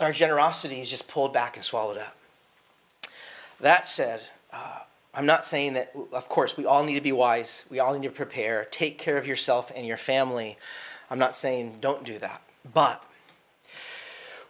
Our 0.00 0.12
generosity 0.12 0.80
is 0.80 0.90
just 0.90 1.08
pulled 1.08 1.32
back 1.32 1.56
and 1.56 1.64
swallowed 1.64 1.98
up. 1.98 2.16
That 3.60 3.86
said, 3.86 4.20
uh, 4.52 4.80
I'm 5.14 5.26
not 5.26 5.44
saying 5.44 5.74
that, 5.74 5.92
of 6.12 6.28
course, 6.28 6.56
we 6.56 6.66
all 6.66 6.84
need 6.84 6.96
to 6.96 7.00
be 7.00 7.12
wise. 7.12 7.64
We 7.70 7.78
all 7.78 7.94
need 7.94 8.02
to 8.02 8.10
prepare. 8.10 8.66
Take 8.70 8.98
care 8.98 9.16
of 9.16 9.26
yourself 9.26 9.70
and 9.74 9.86
your 9.86 9.96
family. 9.96 10.58
I'm 11.10 11.18
not 11.18 11.36
saying 11.36 11.78
don't 11.80 12.04
do 12.04 12.18
that. 12.18 12.42
But 12.72 13.02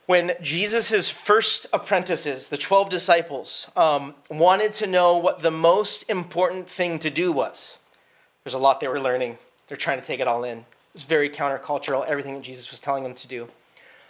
when 0.07 0.33
Jesus' 0.41 1.11
first 1.11 1.67
apprentices, 1.73 2.49
the 2.49 2.57
12 2.57 2.88
disciples, 2.88 3.71
um, 3.76 4.14
wanted 4.31 4.73
to 4.75 4.87
know 4.87 5.17
what 5.17 5.43
the 5.43 5.50
most 5.50 6.09
important 6.09 6.69
thing 6.69 6.99
to 7.00 7.11
do 7.11 7.33
was, 7.33 7.79
there's 8.43 8.55
a 8.55 8.59
lot 8.59 8.81
they 8.81 8.88
were 8.88 9.00
learning. 9.00 9.38
They're 9.68 9.76
trying 9.76 10.00
to 10.00 10.06
take 10.06 10.21
it 10.21 10.28
all 10.28 10.44
in. 10.44 10.59
It 10.59 10.64
was 10.92 11.02
very 11.02 11.28
countercultural, 11.28 12.06
everything 12.06 12.35
that 12.35 12.44
Jesus 12.44 12.71
was 12.71 12.80
telling 12.80 13.02
them 13.02 13.14
to 13.14 13.28
do. 13.28 13.49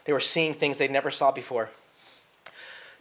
They 0.04 0.12
were 0.12 0.20
seeing 0.20 0.54
things 0.54 0.78
they 0.78 0.88
never 0.88 1.10
saw 1.10 1.30
before. 1.30 1.70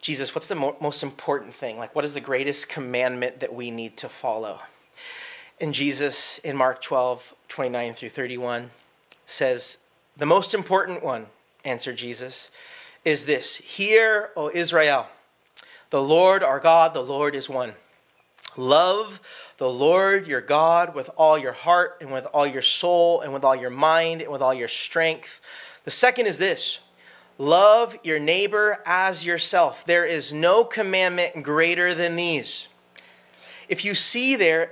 Jesus, 0.01 0.35
what's 0.35 0.47
the 0.47 0.55
mo- 0.55 0.75
most 0.81 1.03
important 1.03 1.53
thing? 1.53 1.77
Like, 1.77 1.95
what 1.95 2.05
is 2.05 2.13
the 2.13 2.21
greatest 2.21 2.69
commandment 2.69 3.39
that 3.39 3.53
we 3.53 3.71
need 3.71 3.97
to 3.97 4.09
follow? 4.09 4.59
And 5.59 5.73
Jesus, 5.73 6.39
in 6.39 6.57
Mark 6.57 6.81
12, 6.81 7.33
29 7.47 7.93
through 7.93 8.09
31, 8.09 8.71
says, 9.25 9.77
The 10.17 10.25
most 10.25 10.53
important 10.53 11.03
one, 11.03 11.27
answered 11.63 11.97
Jesus, 11.97 12.51
is 13.05 13.25
this 13.25 13.57
Hear, 13.57 14.31
O 14.35 14.49
Israel, 14.53 15.07
the 15.89 16.01
Lord 16.01 16.43
our 16.43 16.59
God, 16.59 16.93
the 16.93 17.03
Lord 17.03 17.35
is 17.35 17.47
one. 17.47 17.73
Love 18.57 19.19
the 19.57 19.69
Lord 19.69 20.27
your 20.27 20.41
God 20.41 20.93
with 20.93 21.09
all 21.15 21.37
your 21.37 21.53
heart 21.53 21.97
and 22.01 22.11
with 22.11 22.25
all 22.27 22.45
your 22.45 22.61
soul 22.61 23.21
and 23.21 23.33
with 23.33 23.43
all 23.43 23.55
your 23.55 23.69
mind 23.69 24.21
and 24.21 24.31
with 24.31 24.41
all 24.41 24.53
your 24.53 24.67
strength. 24.67 25.41
The 25.85 25.91
second 25.91 26.27
is 26.27 26.37
this 26.37 26.79
love 27.37 27.97
your 28.03 28.19
neighbor 28.19 28.79
as 28.85 29.25
yourself. 29.25 29.85
There 29.85 30.05
is 30.05 30.33
no 30.33 30.63
commandment 30.63 31.43
greater 31.43 31.93
than 31.93 32.15
these. 32.15 32.67
If 33.69 33.83
you 33.85 33.95
see 33.95 34.35
there, 34.35 34.71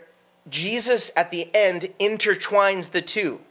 Jesus 0.50 1.12
at 1.16 1.32
the 1.32 1.50
end 1.54 1.94
intertwines 2.00 2.92
the 2.92 3.02
two. 3.02 3.42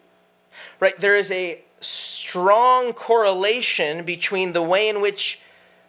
Right? 0.79 0.99
There 0.99 1.17
is 1.17 1.31
a 1.31 1.63
strong 1.81 2.93
correlation 2.93 4.05
between 4.05 4.53
the 4.53 4.63
way 4.63 4.89
in 4.89 5.01
which 5.01 5.41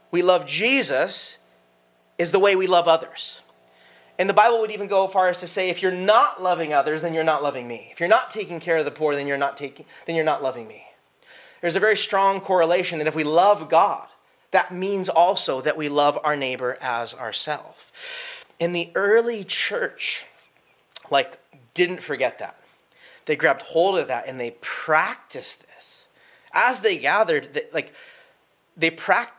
we 0.10 0.22
love 0.22 0.46
Jesus 0.46 1.38
is 2.18 2.32
the 2.32 2.40
way 2.40 2.56
we 2.56 2.68
love 2.68 2.88
others. 2.88 3.41
And 4.20 4.30
the 4.30 4.34
Bible 4.34 4.62
would 4.62 4.72
even 4.72 4.88
go 4.88 5.08
as 5.08 5.14
far 5.14 5.30
as 5.30 5.40
to 5.40 5.48
say, 5.48 5.70
if 5.70 5.82
you're 5.82 5.92
not 5.92 6.42
loving 6.42 6.74
others, 6.74 7.02
then 7.02 7.14
you're 7.14 7.24
not 7.24 7.42
loving 7.42 7.68
me. 7.68 7.90
If 7.92 8.00
you're 8.00 8.10
not 8.10 8.30
taking 8.30 8.60
care 8.60 8.78
of 8.78 8.86
the 8.86 8.92
poor, 8.92 9.16
then 9.16 9.28
you're 9.28 9.38
not 9.38 9.58
taking, 9.58 9.86
then 10.06 10.16
you're 10.16 10.26
not 10.26 10.44
loving 10.44 10.68
me. 10.68 10.86
There's 11.62 11.76
a 11.76 11.80
very 11.80 11.98
strong 11.98 12.40
correlation 12.42 13.00
that 13.00 13.08
if 13.08 13.16
we 13.16 13.24
love 13.24 13.70
God, 13.70 14.08
that 14.52 14.74
means 14.74 15.10
also 15.10 15.62
that 15.62 15.78
we 15.78 15.90
love 15.90 16.20
our 16.24 16.36
neighbor 16.36 16.78
as 16.82 17.14
ourselves. 17.14 17.86
In 18.60 18.74
the 18.74 18.92
early 18.96 19.44
church, 19.44 20.26
like, 21.10 21.40
didn't 21.74 22.04
forget 22.04 22.40
that. 22.40 22.58
They 23.26 23.36
grabbed 23.36 23.62
hold 23.62 23.98
of 23.98 24.08
that 24.08 24.28
and 24.28 24.40
they 24.40 24.56
practiced 24.60 25.66
this. 25.68 26.06
As 26.54 26.82
they 26.82 26.98
gathered, 26.98 27.66
like, 27.72 27.94
they 28.82 28.90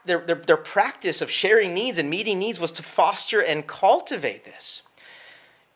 their, 0.05 0.21
their, 0.21 0.37
their 0.37 0.57
practice 0.57 1.21
of 1.21 1.31
sharing 1.31 1.75
needs 1.75 1.99
and 1.99 2.09
meeting 2.09 2.39
needs 2.39 2.61
was 2.61 2.71
to 2.73 2.83
foster 2.83 3.41
and 3.41 3.67
cultivate 3.67 4.45
this. 4.45 4.83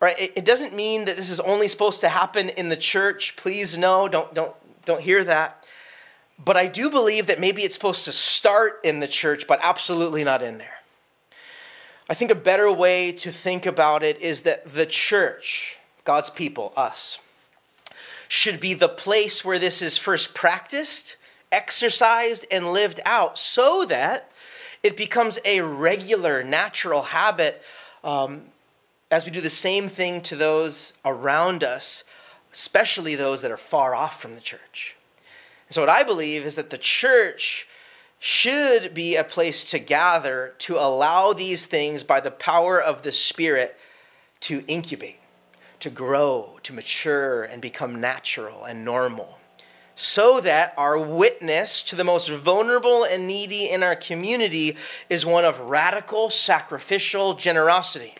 Right? 0.00 0.18
It, 0.18 0.32
it 0.36 0.44
doesn't 0.44 0.74
mean 0.74 1.04
that 1.06 1.16
this 1.16 1.30
is 1.30 1.40
only 1.40 1.68
supposed 1.68 2.00
to 2.02 2.08
happen 2.08 2.48
in 2.48 2.68
the 2.68 2.76
church. 2.76 3.36
Please 3.36 3.76
no, 3.76 4.08
don't 4.08 4.32
don't 4.32 4.54
don't 4.84 5.00
hear 5.00 5.24
that. 5.24 5.66
But 6.42 6.56
I 6.56 6.66
do 6.66 6.90
believe 6.90 7.26
that 7.26 7.40
maybe 7.40 7.62
it's 7.62 7.74
supposed 7.74 8.04
to 8.04 8.12
start 8.12 8.80
in 8.84 9.00
the 9.00 9.08
church, 9.08 9.46
but 9.46 9.58
absolutely 9.62 10.22
not 10.22 10.42
in 10.42 10.58
there. 10.58 10.80
I 12.08 12.14
think 12.14 12.30
a 12.30 12.36
better 12.36 12.70
way 12.70 13.10
to 13.12 13.32
think 13.32 13.66
about 13.66 14.04
it 14.04 14.20
is 14.20 14.42
that 14.42 14.68
the 14.68 14.86
church, 14.86 15.76
God's 16.04 16.30
people, 16.30 16.72
us, 16.76 17.18
should 18.28 18.60
be 18.60 18.74
the 18.74 18.88
place 18.88 19.44
where 19.44 19.58
this 19.58 19.80
is 19.80 19.96
first 19.96 20.34
practiced 20.34 21.16
exercised 21.52 22.46
and 22.50 22.72
lived 22.72 23.00
out 23.04 23.38
so 23.38 23.84
that 23.86 24.30
it 24.82 24.96
becomes 24.96 25.38
a 25.44 25.60
regular, 25.60 26.42
natural 26.42 27.02
habit 27.02 27.62
um, 28.04 28.42
as 29.10 29.24
we 29.24 29.30
do 29.30 29.40
the 29.40 29.50
same 29.50 29.88
thing 29.88 30.20
to 30.20 30.36
those 30.36 30.92
around 31.04 31.64
us, 31.64 32.04
especially 32.52 33.14
those 33.14 33.42
that 33.42 33.50
are 33.50 33.56
far 33.56 33.94
off 33.94 34.20
from 34.20 34.34
the 34.34 34.40
church. 34.40 34.96
so, 35.68 35.80
what 35.80 35.88
I 35.88 36.02
believe 36.02 36.44
is 36.44 36.56
that 36.56 36.70
the 36.70 36.78
church 36.78 37.66
should 38.18 38.94
be 38.94 39.16
a 39.16 39.24
place 39.24 39.64
to 39.70 39.78
gather 39.78 40.54
to 40.58 40.76
allow 40.76 41.32
these 41.32 41.66
things 41.66 42.02
by 42.02 42.20
the 42.20 42.30
power 42.30 42.80
of 42.80 43.02
the 43.02 43.12
Spirit 43.12 43.76
to 44.40 44.64
incubate, 44.66 45.20
to 45.80 45.90
grow, 45.90 46.58
to 46.62 46.72
mature, 46.72 47.44
and 47.44 47.60
become 47.60 48.00
natural 48.00 48.64
and 48.64 48.84
normal 48.84 49.38
so 49.96 50.40
that 50.40 50.74
our 50.76 50.98
witness 50.98 51.82
to 51.82 51.96
the 51.96 52.04
most 52.04 52.28
vulnerable 52.28 53.02
and 53.02 53.26
needy 53.26 53.68
in 53.68 53.82
our 53.82 53.96
community 53.96 54.76
is 55.08 55.24
one 55.24 55.44
of 55.44 55.58
radical, 55.58 56.28
sacrificial 56.28 57.32
generosity. 57.32 58.14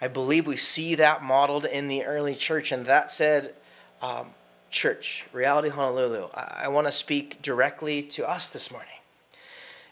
I 0.00 0.06
believe 0.06 0.46
we 0.46 0.56
see 0.56 0.94
that 0.94 1.24
modeled 1.24 1.64
in 1.64 1.88
the 1.88 2.04
early 2.04 2.36
church. 2.36 2.70
And 2.70 2.86
that 2.86 3.10
said, 3.10 3.54
um, 4.00 4.28
church, 4.70 5.24
Reality 5.32 5.70
Honolulu, 5.70 6.28
I, 6.32 6.62
I 6.64 6.68
want 6.68 6.86
to 6.86 6.92
speak 6.92 7.42
directly 7.42 8.02
to 8.02 8.28
us 8.28 8.48
this 8.48 8.70
morning. 8.70 8.88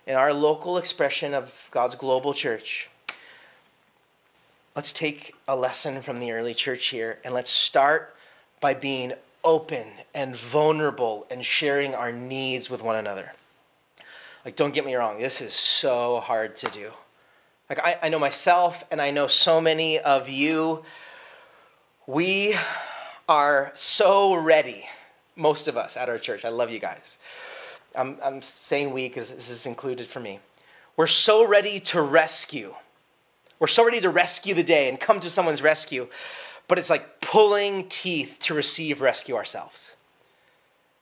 In 0.06 0.14
our 0.14 0.32
local 0.32 0.78
expression 0.78 1.34
of 1.34 1.68
God's 1.72 1.96
global 1.96 2.34
church, 2.34 2.88
let's 4.76 4.92
take 4.92 5.34
a 5.48 5.56
lesson 5.56 6.02
from 6.02 6.20
the 6.20 6.30
early 6.30 6.54
church 6.54 6.86
here 6.86 7.18
and 7.24 7.34
let's 7.34 7.50
start 7.50 8.14
by 8.60 8.74
being 8.74 9.14
open 9.44 9.86
and 10.14 10.36
vulnerable 10.36 11.26
and 11.30 11.44
sharing 11.44 11.94
our 11.94 12.10
needs 12.10 12.70
with 12.70 12.82
one 12.82 12.96
another. 12.96 13.32
Like, 14.44 14.56
don't 14.56 14.74
get 14.74 14.84
me 14.84 14.94
wrong, 14.94 15.20
this 15.20 15.40
is 15.40 15.54
so 15.54 16.20
hard 16.20 16.56
to 16.56 16.66
do. 16.66 16.90
Like, 17.68 17.78
I, 17.78 17.98
I 18.02 18.08
know 18.08 18.18
myself 18.18 18.84
and 18.90 19.00
I 19.00 19.10
know 19.10 19.26
so 19.26 19.60
many 19.60 19.98
of 19.98 20.28
you, 20.28 20.84
we 22.06 22.56
are 23.28 23.70
so 23.74 24.34
ready, 24.34 24.86
most 25.36 25.68
of 25.68 25.76
us 25.76 25.96
at 25.96 26.08
our 26.08 26.18
church. 26.18 26.44
I 26.44 26.50
love 26.50 26.70
you 26.70 26.78
guys. 26.78 27.18
I'm, 27.94 28.18
I'm 28.22 28.42
saying 28.42 28.92
we 28.92 29.08
because 29.08 29.30
this 29.30 29.48
is 29.48 29.66
included 29.66 30.06
for 30.06 30.20
me. 30.20 30.40
We're 30.96 31.06
so 31.06 31.46
ready 31.46 31.80
to 31.80 32.02
rescue. 32.02 32.74
We're 33.58 33.66
so 33.68 33.84
ready 33.84 34.00
to 34.00 34.10
rescue 34.10 34.54
the 34.54 34.62
day 34.62 34.88
and 34.88 35.00
come 35.00 35.20
to 35.20 35.30
someone's 35.30 35.62
rescue 35.62 36.08
but 36.68 36.78
it's 36.78 36.90
like 36.90 37.13
pulling 37.34 37.88
teeth 37.88 38.38
to 38.38 38.54
receive 38.54 39.00
rescue 39.00 39.34
ourselves. 39.34 39.96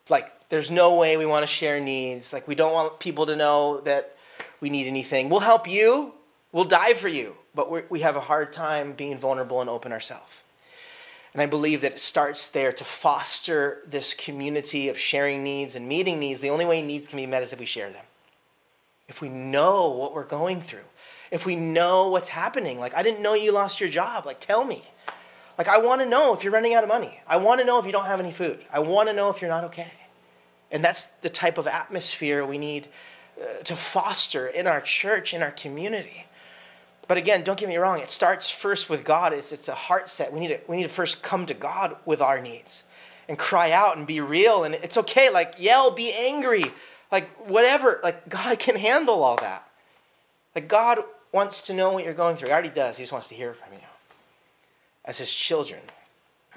Like, 0.09 0.49
there's 0.49 0.71
no 0.71 0.97
way 0.97 1.19
we 1.19 1.27
want 1.27 1.43
to 1.43 1.47
share 1.47 1.79
needs. 1.79 2.33
Like, 2.33 2.49
we 2.49 2.55
don't 2.55 2.73
want 2.73 2.99
people 3.01 3.27
to 3.27 3.37
know 3.37 3.83
that 3.83 4.17
we 4.59 4.71
need 4.71 4.87
anything. 4.87 5.29
We'll 5.29 5.41
help 5.41 5.69
you, 5.69 6.15
we'll 6.51 6.65
die 6.65 6.95
for 6.95 7.09
you, 7.09 7.37
but 7.55 7.91
we 7.91 8.01
have 8.01 8.17
a 8.17 8.21
hard 8.21 8.51
time 8.51 8.95
being 8.95 9.19
vulnerable 9.19 9.61
and 9.61 9.69
open 9.69 9.93
ourselves. 9.93 10.43
And 11.35 11.43
I 11.43 11.45
believe 11.45 11.83
that 11.83 11.93
it 11.93 12.01
starts 12.01 12.47
there 12.47 12.73
to 12.73 12.85
foster 12.85 13.83
this 13.87 14.15
community 14.15 14.89
of 14.89 14.97
sharing 14.97 15.45
needs 15.45 15.77
and 15.77 15.87
meeting 15.87 16.19
needs. 16.19 16.41
The 16.41 16.49
only 16.49 16.65
way 16.65 16.81
needs 16.81 17.09
can 17.09 17.19
be 17.19 17.27
met 17.27 17.43
is 17.43 17.53
if 17.53 17.61
we 17.61 17.67
share 17.67 17.91
them. 17.91 18.07
If 19.07 19.21
we 19.21 19.29
know 19.29 19.91
what 19.91 20.15
we're 20.15 20.25
going 20.25 20.63
through, 20.63 20.89
if 21.31 21.45
we 21.45 21.57
know 21.57 22.09
what's 22.09 22.31
happening. 22.31 22.79
Like, 22.81 22.95
I 22.95 23.03
didn't 23.03 23.23
know 23.23 23.35
you 23.35 23.53
lost 23.53 23.81
your 23.81 23.91
job. 23.91 24.25
Like, 24.25 24.41
tell 24.41 24.65
me. 24.65 24.83
Like, 25.59 25.69
I 25.69 25.79
want 25.79 26.01
to 26.01 26.07
know 26.09 26.35
if 26.35 26.45
you're 26.45 26.53
running 26.53 26.75
out 26.75 26.83
of 26.83 26.89
money. 26.89 27.21
I 27.27 27.37
want 27.37 27.61
to 27.61 27.67
know 27.67 27.79
if 27.79 27.87
you 27.87 27.93
don't 27.93 28.07
have 28.07 28.21
any 28.21 28.33
food. 28.33 28.65
I 28.73 28.81
want 28.81 29.09
to 29.09 29.15
know 29.15 29.29
if 29.29 29.41
you're 29.41 29.51
not 29.51 29.65
okay. 29.65 29.93
And 30.71 30.83
that's 30.83 31.05
the 31.05 31.29
type 31.29 31.59
of 31.59 31.67
atmosphere 31.67 32.45
we 32.45 32.59
need 32.59 32.89
uh, 33.41 33.63
to 33.65 33.77
foster 33.77 34.47
in 34.47 34.67
our 34.67 34.81
church, 34.81 35.35
in 35.35 35.43
our 35.43 35.51
community. 35.51 36.27
But 37.07 37.19
again, 37.19 37.45
don't 37.45 37.59
get 37.59 37.69
me 37.69 37.77
wrong, 37.77 38.01
it 38.01 38.11
starts 38.11 38.49
first 38.49 38.89
with 38.89 39.05
God. 39.05 39.35
It's, 39.35 39.53
it's 39.53 39.69
a 39.69 39.75
heart 39.75 40.09
set. 40.09 40.33
We 40.33 40.41
need, 40.41 40.49
to, 40.49 40.61
we 40.67 40.77
need 40.77 40.85
to 40.85 40.89
first 40.89 41.23
come 41.23 41.45
to 41.47 41.55
God 41.55 41.97
with 42.07 42.23
our 42.23 42.41
needs 42.41 42.85
and 43.29 43.39
cry 43.39 43.71
out 43.71 43.99
and 43.99 44.07
be 44.07 44.21
real. 44.21 44.65
And 44.65 44.75
it's 44.77 44.97
okay, 44.97 45.29
like, 45.29 45.55
yell, 45.59 45.91
be 45.91 46.13
angry, 46.13 46.65
like, 47.11 47.29
whatever. 47.47 48.01
Like, 48.03 48.29
God 48.31 48.59
can 48.59 48.77
handle 48.77 49.23
all 49.23 49.37
that. 49.37 49.69
Like, 50.55 50.69
God 50.69 51.01
wants 51.33 51.63
to 51.63 51.75
know 51.75 51.93
what 51.93 52.05
you're 52.05 52.15
going 52.15 52.37
through. 52.37 52.49
He 52.49 52.53
already 52.53 52.71
does. 52.71 52.97
He 52.97 53.03
just 53.03 53.13
wants 53.13 53.29
to 53.29 53.35
hear 53.35 53.53
from 53.53 53.75
you 53.75 53.92
as 55.05 55.19
his 55.19 55.33
children. 55.33 55.81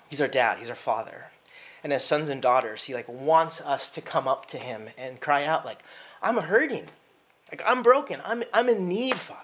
He's 0.09 0.21
our 0.21 0.27
dad, 0.27 0.59
he's 0.59 0.69
our 0.69 0.75
father. 0.75 1.25
And 1.83 1.93
as 1.93 2.03
sons 2.03 2.29
and 2.29 2.41
daughters, 2.41 2.85
he 2.85 2.93
like 2.93 3.07
wants 3.07 3.61
us 3.61 3.89
to 3.91 4.01
come 4.01 4.27
up 4.27 4.47
to 4.47 4.57
him 4.57 4.89
and 4.97 5.19
cry 5.19 5.45
out 5.45 5.65
like, 5.65 5.83
I'm 6.21 6.37
hurting. 6.37 6.87
Like 7.51 7.61
I'm 7.65 7.83
broken. 7.83 8.21
I'm 8.25 8.43
I'm 8.53 8.69
in 8.69 8.87
need, 8.87 9.15
Father. 9.15 9.41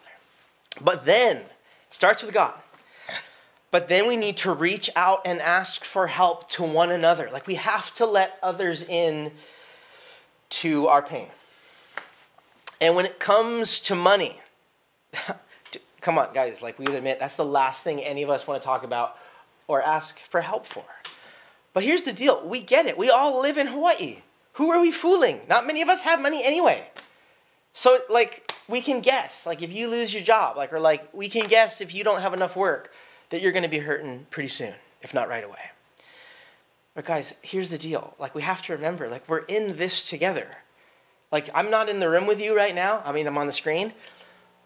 But 0.81 1.05
then 1.05 1.37
it 1.37 1.45
starts 1.89 2.23
with 2.23 2.33
God. 2.33 2.55
But 3.69 3.87
then 3.87 4.07
we 4.07 4.17
need 4.17 4.35
to 4.37 4.51
reach 4.51 4.89
out 4.95 5.21
and 5.23 5.39
ask 5.39 5.85
for 5.85 6.07
help 6.07 6.49
to 6.51 6.63
one 6.63 6.91
another. 6.91 7.29
Like 7.31 7.47
we 7.47 7.55
have 7.55 7.93
to 7.93 8.05
let 8.05 8.37
others 8.43 8.83
in 8.83 9.31
to 10.49 10.87
our 10.87 11.01
pain. 11.01 11.27
And 12.81 12.95
when 12.95 13.05
it 13.05 13.19
comes 13.19 13.79
to 13.81 13.95
money, 13.95 14.41
come 16.01 16.17
on, 16.17 16.33
guys, 16.33 16.61
like 16.61 16.77
we 16.77 16.85
would 16.85 16.95
admit, 16.95 17.19
that's 17.19 17.35
the 17.35 17.45
last 17.45 17.83
thing 17.83 18.01
any 18.01 18.23
of 18.23 18.29
us 18.29 18.47
want 18.47 18.61
to 18.61 18.65
talk 18.65 18.83
about 18.83 19.17
or 19.67 19.81
ask 19.81 20.19
for 20.19 20.41
help 20.41 20.65
for. 20.65 20.83
But 21.73 21.83
here's 21.83 22.03
the 22.03 22.13
deal 22.13 22.45
we 22.45 22.61
get 22.61 22.85
it. 22.85 22.97
We 22.97 23.09
all 23.09 23.41
live 23.41 23.57
in 23.57 23.67
Hawaii. 23.67 24.17
Who 24.53 24.69
are 24.71 24.81
we 24.81 24.91
fooling? 24.91 25.41
Not 25.47 25.65
many 25.65 25.81
of 25.81 25.87
us 25.87 26.01
have 26.01 26.21
money 26.21 26.43
anyway. 26.43 26.89
So, 27.73 27.99
like, 28.09 28.53
we 28.67 28.81
can 28.81 28.99
guess, 28.99 29.45
like, 29.45 29.61
if 29.61 29.71
you 29.71 29.87
lose 29.87 30.13
your 30.13 30.23
job, 30.23 30.57
like, 30.57 30.73
or 30.73 30.79
like, 30.79 31.13
we 31.13 31.29
can 31.29 31.47
guess 31.47 31.79
if 31.79 31.95
you 31.95 32.03
don't 32.03 32.19
have 32.19 32.33
enough 32.33 32.55
work 32.55 32.91
that 33.29 33.41
you're 33.41 33.53
going 33.53 33.63
to 33.63 33.69
be 33.69 33.79
hurting 33.79 34.27
pretty 34.29 34.49
soon, 34.49 34.73
if 35.01 35.13
not 35.13 35.29
right 35.29 35.45
away. 35.45 35.71
But, 36.93 37.05
guys, 37.05 37.33
here's 37.41 37.69
the 37.69 37.77
deal. 37.77 38.13
Like, 38.19 38.35
we 38.35 38.41
have 38.41 38.61
to 38.63 38.73
remember, 38.73 39.07
like, 39.07 39.27
we're 39.29 39.45
in 39.45 39.77
this 39.77 40.03
together. 40.03 40.47
Like, 41.31 41.49
I'm 41.55 41.71
not 41.71 41.87
in 41.87 42.01
the 42.01 42.09
room 42.09 42.27
with 42.27 42.41
you 42.41 42.53
right 42.53 42.75
now. 42.75 43.01
I 43.05 43.13
mean, 43.13 43.25
I'm 43.25 43.37
on 43.37 43.47
the 43.47 43.53
screen. 43.53 43.93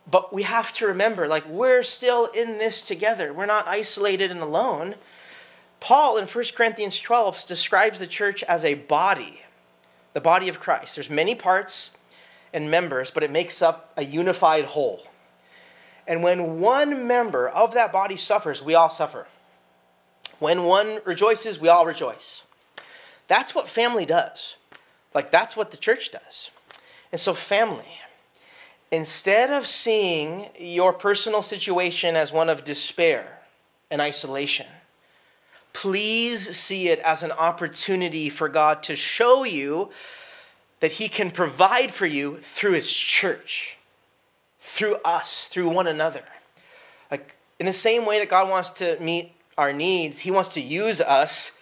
But 0.10 0.32
we 0.32 0.44
have 0.44 0.72
to 0.74 0.88
remember, 0.88 1.28
like, 1.28 1.48
we're 1.48 1.84
still 1.84 2.26
in 2.28 2.58
this 2.58 2.82
together. 2.82 3.34
We're 3.34 3.48
not 3.48 3.68
isolated 3.68 4.30
and 4.32 4.42
alone. 4.42 4.96
Paul 5.80 6.18
in 6.18 6.28
1 6.28 6.46
Corinthians 6.56 7.00
12 7.00 7.46
describes 7.48 8.00
the 8.00 8.08
church 8.08 8.44
as 8.44 8.64
a 8.64 8.76
body, 8.76 9.44
the 10.14 10.22
body 10.22 10.48
of 10.48 10.60
Christ. 10.60 10.96
There's 10.96 11.10
many 11.10 11.34
parts 11.34 11.92
and 12.54 12.70
members, 12.70 13.12
but 13.12 13.24
it 13.24 13.32
makes 13.32 13.62
up 13.62 13.92
a 13.98 14.06
unified 14.06 14.66
whole. 14.66 15.04
And 16.08 16.22
when 16.22 16.60
one 16.60 17.08
member 17.08 17.50
of 17.50 17.74
that 17.74 17.92
body 17.92 18.16
suffers, 18.16 18.62
we 18.62 18.76
all 18.76 18.90
suffer. 18.92 19.28
When 20.40 20.66
one 20.66 21.00
rejoices, 21.04 21.60
we 21.60 21.68
all 21.68 21.86
rejoice. 21.86 22.44
That's 23.28 23.56
what 23.56 23.68
family 23.68 24.06
does. 24.06 24.56
Like, 25.14 25.32
that's 25.32 25.58
what 25.58 25.72
the 25.72 25.78
church 25.78 26.12
does. 26.12 26.52
And 27.12 27.20
so, 27.20 27.34
family, 27.34 28.00
instead 28.96 29.52
of 29.52 29.68
seeing 29.68 30.48
your 30.58 30.94
personal 30.94 31.42
situation 31.42 32.16
as 32.16 32.32
one 32.32 32.50
of 32.50 32.64
despair 32.64 33.40
and 33.92 34.02
isolation, 34.02 34.68
please 35.74 36.56
see 36.56 36.88
it 36.88 37.00
as 37.00 37.22
an 37.22 37.32
opportunity 37.34 38.30
for 38.30 38.48
God 38.48 38.82
to 38.84 38.96
show 38.96 39.44
you 39.44 39.90
that 40.80 40.94
He 40.94 41.10
can 41.10 41.30
provide 41.30 41.92
for 41.92 42.06
you 42.06 42.38
through 42.38 42.72
His 42.72 42.92
church, 42.92 43.78
through 44.60 44.96
us, 45.04 45.48
through 45.50 45.70
one 45.70 45.88
another. 45.88 46.24
Like, 47.12 47.36
in 47.60 47.66
the 47.66 47.74
same 47.74 48.06
way 48.06 48.20
that 48.20 48.30
God 48.30 48.50
wants 48.50 48.70
to 48.72 48.98
meet 49.02 49.34
our 49.58 49.74
needs, 49.74 50.20
He 50.20 50.32
wants 50.32 50.50
to 50.50 50.62
use 50.62 51.02
us 51.02 51.58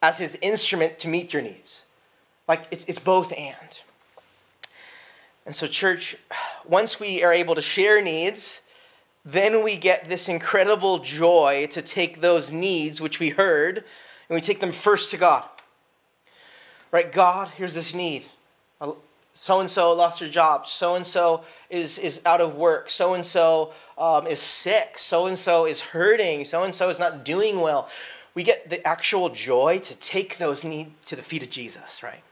as 0.00 0.18
His 0.18 0.38
instrument 0.40 0.98
to 1.00 1.08
meet 1.08 1.32
your 1.32 1.42
needs. 1.42 1.82
Like, 2.48 2.66
it's, 2.70 2.84
it's 2.86 2.98
both 2.98 3.32
and. 3.36 3.80
And 5.44 5.54
so, 5.54 5.66
church, 5.66 6.16
once 6.68 6.98
we 6.98 7.22
are 7.22 7.32
able 7.32 7.54
to 7.54 7.62
share 7.62 8.02
needs, 8.02 8.60
then 9.24 9.62
we 9.62 9.76
get 9.76 10.08
this 10.08 10.28
incredible 10.28 10.98
joy 10.98 11.68
to 11.70 11.82
take 11.82 12.20
those 12.20 12.50
needs 12.50 13.00
which 13.00 13.20
we 13.20 13.30
heard 13.30 13.78
and 13.78 14.34
we 14.34 14.40
take 14.40 14.60
them 14.60 14.72
first 14.72 15.10
to 15.10 15.16
God. 15.16 15.44
Right? 16.90 17.10
God, 17.12 17.48
here's 17.56 17.74
this 17.74 17.94
need. 17.94 18.26
So 19.34 19.60
and 19.60 19.70
so 19.70 19.92
lost 19.92 20.20
their 20.20 20.28
job. 20.28 20.66
So 20.66 20.94
and 20.94 21.06
so 21.06 21.44
is 21.70 21.98
is 21.98 22.20
out 22.26 22.40
of 22.40 22.56
work. 22.56 22.90
So 22.90 23.14
and 23.14 23.24
so 23.24 23.72
is 24.28 24.40
sick. 24.40 24.98
So 24.98 25.26
and 25.26 25.38
so 25.38 25.66
is 25.66 25.80
hurting. 25.80 26.44
So 26.44 26.64
and 26.64 26.74
so 26.74 26.88
is 26.90 26.98
not 26.98 27.24
doing 27.24 27.60
well. 27.60 27.88
We 28.34 28.42
get 28.42 28.68
the 28.68 28.86
actual 28.86 29.28
joy 29.28 29.78
to 29.80 29.96
take 29.96 30.38
those 30.38 30.64
needs 30.64 31.04
to 31.06 31.16
the 31.16 31.22
feet 31.22 31.42
of 31.42 31.50
Jesus, 31.50 32.02
right? 32.02 32.22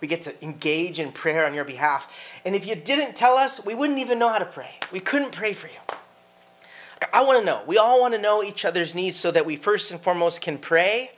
We 0.00 0.08
get 0.08 0.22
to 0.22 0.44
engage 0.44 1.00
in 1.00 1.12
prayer 1.12 1.46
on 1.46 1.54
your 1.54 1.64
behalf. 1.64 2.12
And 2.44 2.54
if 2.54 2.66
you 2.66 2.74
didn't 2.74 3.16
tell 3.16 3.34
us, 3.34 3.64
we 3.64 3.74
wouldn't 3.74 3.98
even 3.98 4.18
know 4.18 4.28
how 4.28 4.38
to 4.38 4.44
pray. 4.44 4.74
We 4.92 5.00
couldn't 5.00 5.32
pray 5.32 5.52
for 5.52 5.68
you. 5.68 5.74
I 7.12 7.22
want 7.24 7.38
to 7.40 7.44
know. 7.44 7.62
We 7.66 7.78
all 7.78 8.00
want 8.00 8.14
to 8.14 8.20
know 8.20 8.42
each 8.42 8.64
other's 8.64 8.94
needs 8.94 9.18
so 9.18 9.30
that 9.30 9.46
we 9.46 9.56
first 9.56 9.90
and 9.90 10.00
foremost 10.00 10.40
can 10.40 10.58
pray, 10.58 11.12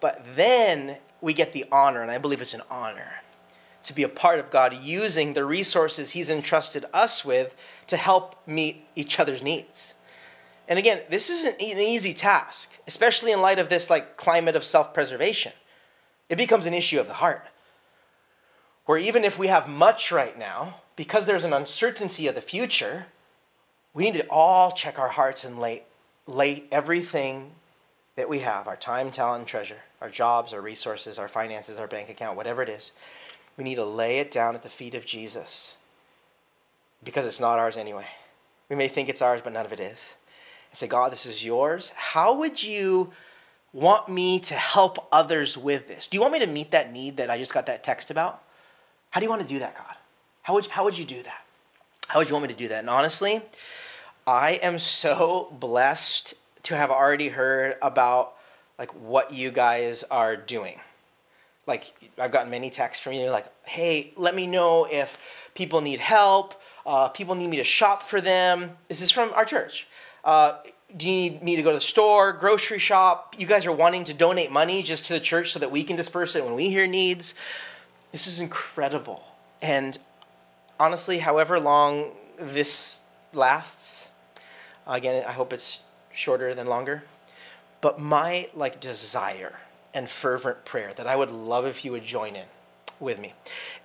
but 0.00 0.22
then 0.34 0.98
we 1.20 1.34
get 1.34 1.52
the 1.52 1.64
honor, 1.72 2.02
and 2.02 2.10
I 2.10 2.18
believe 2.18 2.40
it's 2.40 2.54
an 2.54 2.62
honor, 2.70 3.22
to 3.82 3.92
be 3.92 4.02
a 4.02 4.08
part 4.08 4.38
of 4.38 4.50
God 4.50 4.76
using 4.76 5.32
the 5.32 5.44
resources 5.44 6.10
He's 6.10 6.30
entrusted 6.30 6.84
us 6.92 7.24
with 7.24 7.56
to 7.88 7.96
help 7.96 8.36
meet 8.46 8.88
each 8.94 9.18
other's 9.18 9.42
needs. 9.42 9.94
And 10.68 10.78
again, 10.78 11.00
this 11.10 11.30
isn't 11.30 11.54
an 11.54 11.78
easy 11.78 12.12
task, 12.12 12.70
especially 12.86 13.32
in 13.32 13.40
light 13.40 13.58
of 13.58 13.68
this 13.68 13.88
like 13.88 14.16
climate 14.16 14.56
of 14.56 14.64
self-preservation. 14.64 15.52
It 16.28 16.36
becomes 16.36 16.66
an 16.66 16.74
issue 16.74 16.98
of 16.98 17.06
the 17.06 17.14
heart. 17.14 17.44
Where 18.86 18.98
even 18.98 19.24
if 19.24 19.38
we 19.38 19.48
have 19.48 19.68
much 19.68 20.10
right 20.10 20.38
now, 20.38 20.80
because 20.96 21.26
there's 21.26 21.44
an 21.44 21.52
uncertainty 21.52 22.26
of 22.26 22.34
the 22.34 22.40
future, 22.40 23.06
we 23.92 24.04
need 24.04 24.18
to 24.18 24.26
all 24.28 24.72
check 24.72 24.98
our 24.98 25.08
hearts 25.10 25.44
and 25.44 25.58
lay, 25.58 25.84
lay 26.26 26.64
everything 26.72 27.52
that 28.14 28.28
we 28.28 28.38
have 28.40 28.66
our 28.66 28.76
time, 28.76 29.10
talent, 29.10 29.46
treasure, 29.46 29.80
our 30.00 30.08
jobs, 30.08 30.52
our 30.52 30.60
resources, 30.60 31.18
our 31.18 31.28
finances, 31.28 31.78
our 31.78 31.86
bank 31.86 32.08
account, 32.08 32.36
whatever 32.36 32.62
it 32.62 32.68
is 32.68 32.92
we 33.56 33.64
need 33.64 33.76
to 33.76 33.84
lay 33.84 34.18
it 34.18 34.30
down 34.30 34.54
at 34.54 34.62
the 34.62 34.68
feet 34.68 34.94
of 34.94 35.06
Jesus 35.06 35.74
because 37.02 37.24
it's 37.24 37.40
not 37.40 37.58
ours 37.58 37.76
anyway. 37.76 38.06
We 38.68 38.76
may 38.76 38.88
think 38.88 39.08
it's 39.08 39.22
ours, 39.22 39.40
but 39.42 39.52
none 39.52 39.66
of 39.66 39.72
it 39.72 39.80
is. 39.80 40.16
And 40.70 40.76
say, 40.76 40.86
God, 40.86 41.12
this 41.12 41.26
is 41.26 41.44
yours. 41.44 41.90
How 41.90 42.34
would 42.34 42.62
you 42.62 43.12
want 43.72 44.08
me 44.08 44.40
to 44.40 44.54
help 44.54 45.08
others 45.12 45.56
with 45.56 45.88
this? 45.88 46.06
Do 46.06 46.16
you 46.16 46.20
want 46.20 46.32
me 46.32 46.40
to 46.40 46.46
meet 46.46 46.70
that 46.72 46.92
need 46.92 47.16
that 47.16 47.30
I 47.30 47.38
just 47.38 47.54
got 47.54 47.66
that 47.66 47.84
text 47.84 48.10
about? 48.10 48.42
How 49.16 49.20
do 49.20 49.24
you 49.24 49.30
want 49.30 49.40
to 49.40 49.48
do 49.48 49.60
that, 49.60 49.74
God? 49.74 49.96
How 50.42 50.52
would, 50.52 50.66
how 50.66 50.84
would 50.84 50.98
you 50.98 51.06
do 51.06 51.22
that? 51.22 51.42
How 52.06 52.18
would 52.18 52.28
you 52.28 52.34
want 52.34 52.42
me 52.42 52.52
to 52.52 52.58
do 52.58 52.68
that? 52.68 52.80
And 52.80 52.90
honestly, 52.90 53.40
I 54.26 54.60
am 54.62 54.78
so 54.78 55.48
blessed 55.58 56.34
to 56.64 56.76
have 56.76 56.90
already 56.90 57.28
heard 57.28 57.76
about 57.80 58.34
like 58.78 58.90
what 58.90 59.32
you 59.32 59.50
guys 59.50 60.04
are 60.10 60.36
doing 60.36 60.80
like 61.66 61.94
I've 62.18 62.30
gotten 62.30 62.50
many 62.50 62.68
texts 62.68 63.02
from 63.02 63.14
you 63.14 63.30
like, 63.30 63.46
hey, 63.64 64.12
let 64.16 64.34
me 64.34 64.46
know 64.46 64.86
if 64.90 65.16
people 65.54 65.80
need 65.80 65.98
help. 65.98 66.60
Uh, 66.84 67.08
people 67.08 67.34
need 67.34 67.48
me 67.48 67.56
to 67.56 67.64
shop 67.64 68.02
for 68.02 68.20
them. 68.20 68.76
This 68.88 69.00
is 69.00 69.10
from 69.10 69.32
our 69.32 69.46
church. 69.46 69.86
Uh, 70.24 70.58
do 70.94 71.08
you 71.08 71.30
need 71.30 71.42
me 71.42 71.56
to 71.56 71.62
go 71.62 71.70
to 71.70 71.76
the 71.76 71.80
store, 71.80 72.34
grocery 72.34 72.78
shop? 72.78 73.34
You 73.38 73.46
guys 73.46 73.64
are 73.64 73.72
wanting 73.72 74.04
to 74.04 74.12
donate 74.12 74.52
money 74.52 74.82
just 74.82 75.06
to 75.06 75.14
the 75.14 75.20
church 75.20 75.52
so 75.52 75.58
that 75.58 75.70
we 75.70 75.84
can 75.84 75.96
disperse 75.96 76.36
it 76.36 76.44
when 76.44 76.54
we 76.54 76.68
hear 76.68 76.86
needs. 76.86 77.34
This 78.12 78.26
is 78.26 78.40
incredible. 78.40 79.22
And 79.62 79.98
honestly, 80.78 81.18
however 81.18 81.58
long 81.58 82.12
this 82.38 83.00
lasts, 83.32 84.08
again, 84.86 85.24
I 85.26 85.32
hope 85.32 85.52
it's 85.52 85.80
shorter 86.12 86.54
than 86.54 86.66
longer. 86.66 87.04
But 87.80 88.00
my 88.00 88.48
like 88.54 88.80
desire 88.80 89.58
and 89.94 90.08
fervent 90.08 90.64
prayer 90.64 90.92
that 90.96 91.06
I 91.06 91.16
would 91.16 91.30
love 91.30 91.66
if 91.66 91.84
you 91.84 91.92
would 91.92 92.04
join 92.04 92.36
in 92.36 92.46
with 92.98 93.18
me 93.18 93.34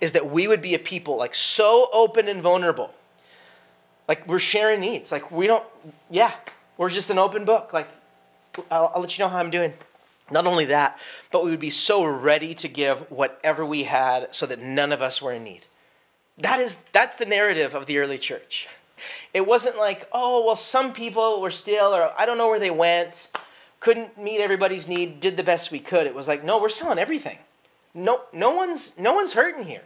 is 0.00 0.12
that 0.12 0.30
we 0.30 0.48
would 0.48 0.62
be 0.62 0.74
a 0.74 0.78
people 0.78 1.16
like 1.16 1.34
so 1.34 1.88
open 1.92 2.28
and 2.28 2.40
vulnerable. 2.40 2.92
Like 4.08 4.26
we're 4.26 4.38
sharing 4.38 4.80
needs. 4.80 5.12
Like 5.12 5.30
we 5.30 5.46
don't, 5.46 5.64
yeah, 6.10 6.32
we're 6.76 6.90
just 6.90 7.10
an 7.10 7.18
open 7.18 7.44
book. 7.44 7.72
Like 7.72 7.88
I'll, 8.70 8.92
I'll 8.94 9.00
let 9.00 9.16
you 9.16 9.24
know 9.24 9.28
how 9.28 9.38
I'm 9.38 9.50
doing. 9.50 9.72
Not 10.32 10.46
only 10.46 10.64
that, 10.66 10.98
but 11.30 11.44
we 11.44 11.50
would 11.50 11.60
be 11.60 11.70
so 11.70 12.04
ready 12.04 12.54
to 12.54 12.68
give 12.68 13.10
whatever 13.10 13.64
we 13.64 13.84
had 13.84 14.34
so 14.34 14.46
that 14.46 14.60
none 14.60 14.92
of 14.92 15.02
us 15.02 15.20
were 15.22 15.32
in 15.32 15.44
need. 15.44 15.66
That 16.38 16.58
is, 16.60 16.76
that's 16.92 17.16
the 17.16 17.26
narrative 17.26 17.74
of 17.74 17.86
the 17.86 17.98
early 17.98 18.18
church. 18.18 18.68
It 19.34 19.46
wasn't 19.46 19.76
like, 19.76 20.08
oh, 20.12 20.44
well, 20.44 20.56
some 20.56 20.92
people 20.92 21.40
were 21.40 21.50
still, 21.50 21.94
or 21.94 22.12
I 22.18 22.24
don't 22.24 22.38
know 22.38 22.48
where 22.48 22.58
they 22.58 22.70
went 22.70 23.28
couldn't 23.82 24.16
meet 24.16 24.40
everybody's 24.40 24.86
need, 24.86 25.18
did 25.18 25.36
the 25.36 25.42
best 25.42 25.72
we 25.72 25.80
could. 25.80 26.06
It 26.06 26.14
was 26.14 26.28
like, 26.28 26.44
no, 26.44 26.60
we're 26.60 26.68
selling 26.68 27.00
everything. 27.00 27.38
No, 27.92 28.20
no 28.32 28.54
one's 28.54 28.96
no 28.96 29.12
one's 29.12 29.32
hurting 29.32 29.64
here. 29.64 29.82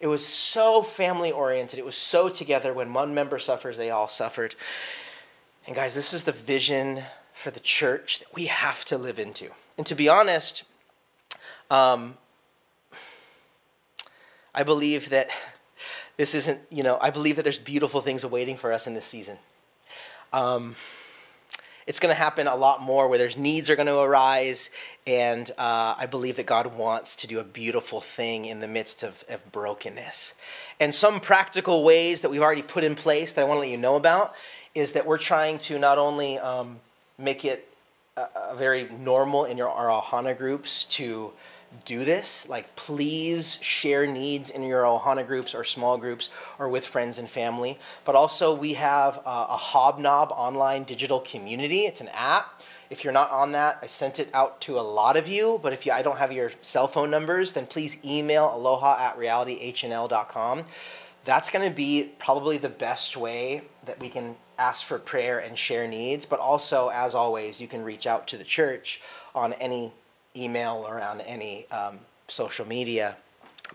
It 0.00 0.06
was 0.06 0.24
so 0.24 0.82
family 0.82 1.32
oriented. 1.32 1.78
It 1.78 1.84
was 1.84 1.96
so 1.96 2.28
together. 2.28 2.74
When 2.74 2.92
one 2.92 3.14
member 3.14 3.38
suffers, 3.38 3.78
they 3.78 3.90
all 3.90 4.08
suffered. 4.08 4.54
And 5.66 5.74
guys, 5.74 5.94
this 5.94 6.12
is 6.12 6.24
the 6.24 6.32
vision 6.32 7.02
for 7.32 7.50
the 7.50 7.60
church 7.60 8.18
that 8.18 8.34
we 8.34 8.46
have 8.46 8.84
to 8.86 8.98
live 8.98 9.18
into. 9.18 9.50
And 9.76 9.86
to 9.86 9.94
be 9.94 10.08
honest, 10.08 10.64
um, 11.70 12.16
I 14.54 14.62
believe 14.62 15.10
that 15.10 15.30
this 16.16 16.34
isn't, 16.34 16.60
you 16.70 16.82
know, 16.82 16.98
I 17.00 17.10
believe 17.10 17.36
that 17.36 17.42
there's 17.42 17.58
beautiful 17.58 18.00
things 18.00 18.24
awaiting 18.24 18.56
for 18.56 18.72
us 18.72 18.86
in 18.86 18.94
this 18.94 19.04
season. 19.04 19.38
Um, 20.32 20.76
it's 21.86 21.98
going 21.98 22.14
to 22.14 22.18
happen 22.18 22.46
a 22.46 22.54
lot 22.54 22.80
more 22.80 23.08
where 23.08 23.18
there's 23.18 23.36
needs 23.36 23.68
are 23.68 23.76
going 23.76 23.86
to 23.86 23.98
arise 23.98 24.70
and 25.06 25.50
uh, 25.58 25.94
i 25.98 26.06
believe 26.06 26.36
that 26.36 26.46
god 26.46 26.74
wants 26.76 27.16
to 27.16 27.26
do 27.26 27.40
a 27.40 27.44
beautiful 27.44 28.00
thing 28.00 28.44
in 28.44 28.60
the 28.60 28.68
midst 28.68 29.02
of, 29.02 29.24
of 29.28 29.50
brokenness 29.52 30.34
and 30.80 30.94
some 30.94 31.20
practical 31.20 31.84
ways 31.84 32.20
that 32.20 32.30
we've 32.30 32.42
already 32.42 32.62
put 32.62 32.84
in 32.84 32.94
place 32.94 33.32
that 33.32 33.42
i 33.42 33.44
want 33.44 33.56
to 33.56 33.60
let 33.60 33.70
you 33.70 33.76
know 33.76 33.96
about 33.96 34.34
is 34.74 34.92
that 34.92 35.06
we're 35.06 35.18
trying 35.18 35.58
to 35.58 35.78
not 35.78 35.98
only 35.98 36.38
um, 36.38 36.78
make 37.18 37.44
it 37.44 37.68
a 38.16 38.54
very 38.54 38.88
normal 38.90 39.46
in 39.46 39.56
your, 39.56 39.70
our 39.70 39.88
ohana 39.88 40.36
groups 40.36 40.84
to 40.84 41.32
do 41.86 42.04
this. 42.04 42.46
Like, 42.48 42.76
please 42.76 43.58
share 43.62 44.06
needs 44.06 44.50
in 44.50 44.62
your 44.62 44.82
Ohana 44.82 45.26
groups 45.26 45.54
or 45.54 45.64
small 45.64 45.96
groups 45.96 46.28
or 46.58 46.68
with 46.68 46.84
friends 46.84 47.16
and 47.16 47.28
family. 47.28 47.78
But 48.04 48.14
also, 48.14 48.54
we 48.54 48.74
have 48.74 49.16
a, 49.24 49.46
a 49.48 49.58
Hobnob 49.58 50.30
online 50.32 50.84
digital 50.84 51.20
community. 51.20 51.80
It's 51.80 52.02
an 52.02 52.10
app. 52.12 52.60
If 52.90 53.04
you're 53.04 53.12
not 53.14 53.30
on 53.30 53.52
that, 53.52 53.78
I 53.80 53.86
sent 53.86 54.20
it 54.20 54.28
out 54.34 54.60
to 54.62 54.78
a 54.78 54.82
lot 54.82 55.16
of 55.16 55.26
you. 55.26 55.58
But 55.62 55.72
if 55.72 55.86
you, 55.86 55.92
I 55.92 56.02
don't 56.02 56.18
have 56.18 56.30
your 56.30 56.52
cell 56.60 56.88
phone 56.88 57.10
numbers, 57.10 57.54
then 57.54 57.64
please 57.64 57.96
email 58.04 58.54
aloha 58.54 58.98
at 58.98 59.18
realityhnl.com. 59.18 60.64
That's 61.24 61.50
going 61.50 61.68
to 61.68 61.74
be 61.74 62.12
probably 62.18 62.58
the 62.58 62.68
best 62.68 63.16
way 63.16 63.62
that 63.86 64.00
we 64.00 64.08
can 64.08 64.36
ask 64.58 64.84
for 64.84 64.98
prayer 64.98 65.38
and 65.38 65.56
share 65.56 65.86
needs. 65.86 66.26
But 66.26 66.40
also, 66.40 66.88
as 66.88 67.14
always, 67.14 67.60
you 67.60 67.68
can 67.68 67.84
reach 67.84 68.06
out 68.06 68.26
to 68.28 68.36
the 68.36 68.44
church 68.44 69.00
on 69.34 69.52
any 69.54 69.92
email 70.36 70.84
or 70.86 71.00
on 71.00 71.20
any 71.20 71.70
um, 71.70 72.00
social 72.28 72.66
media. 72.66 73.16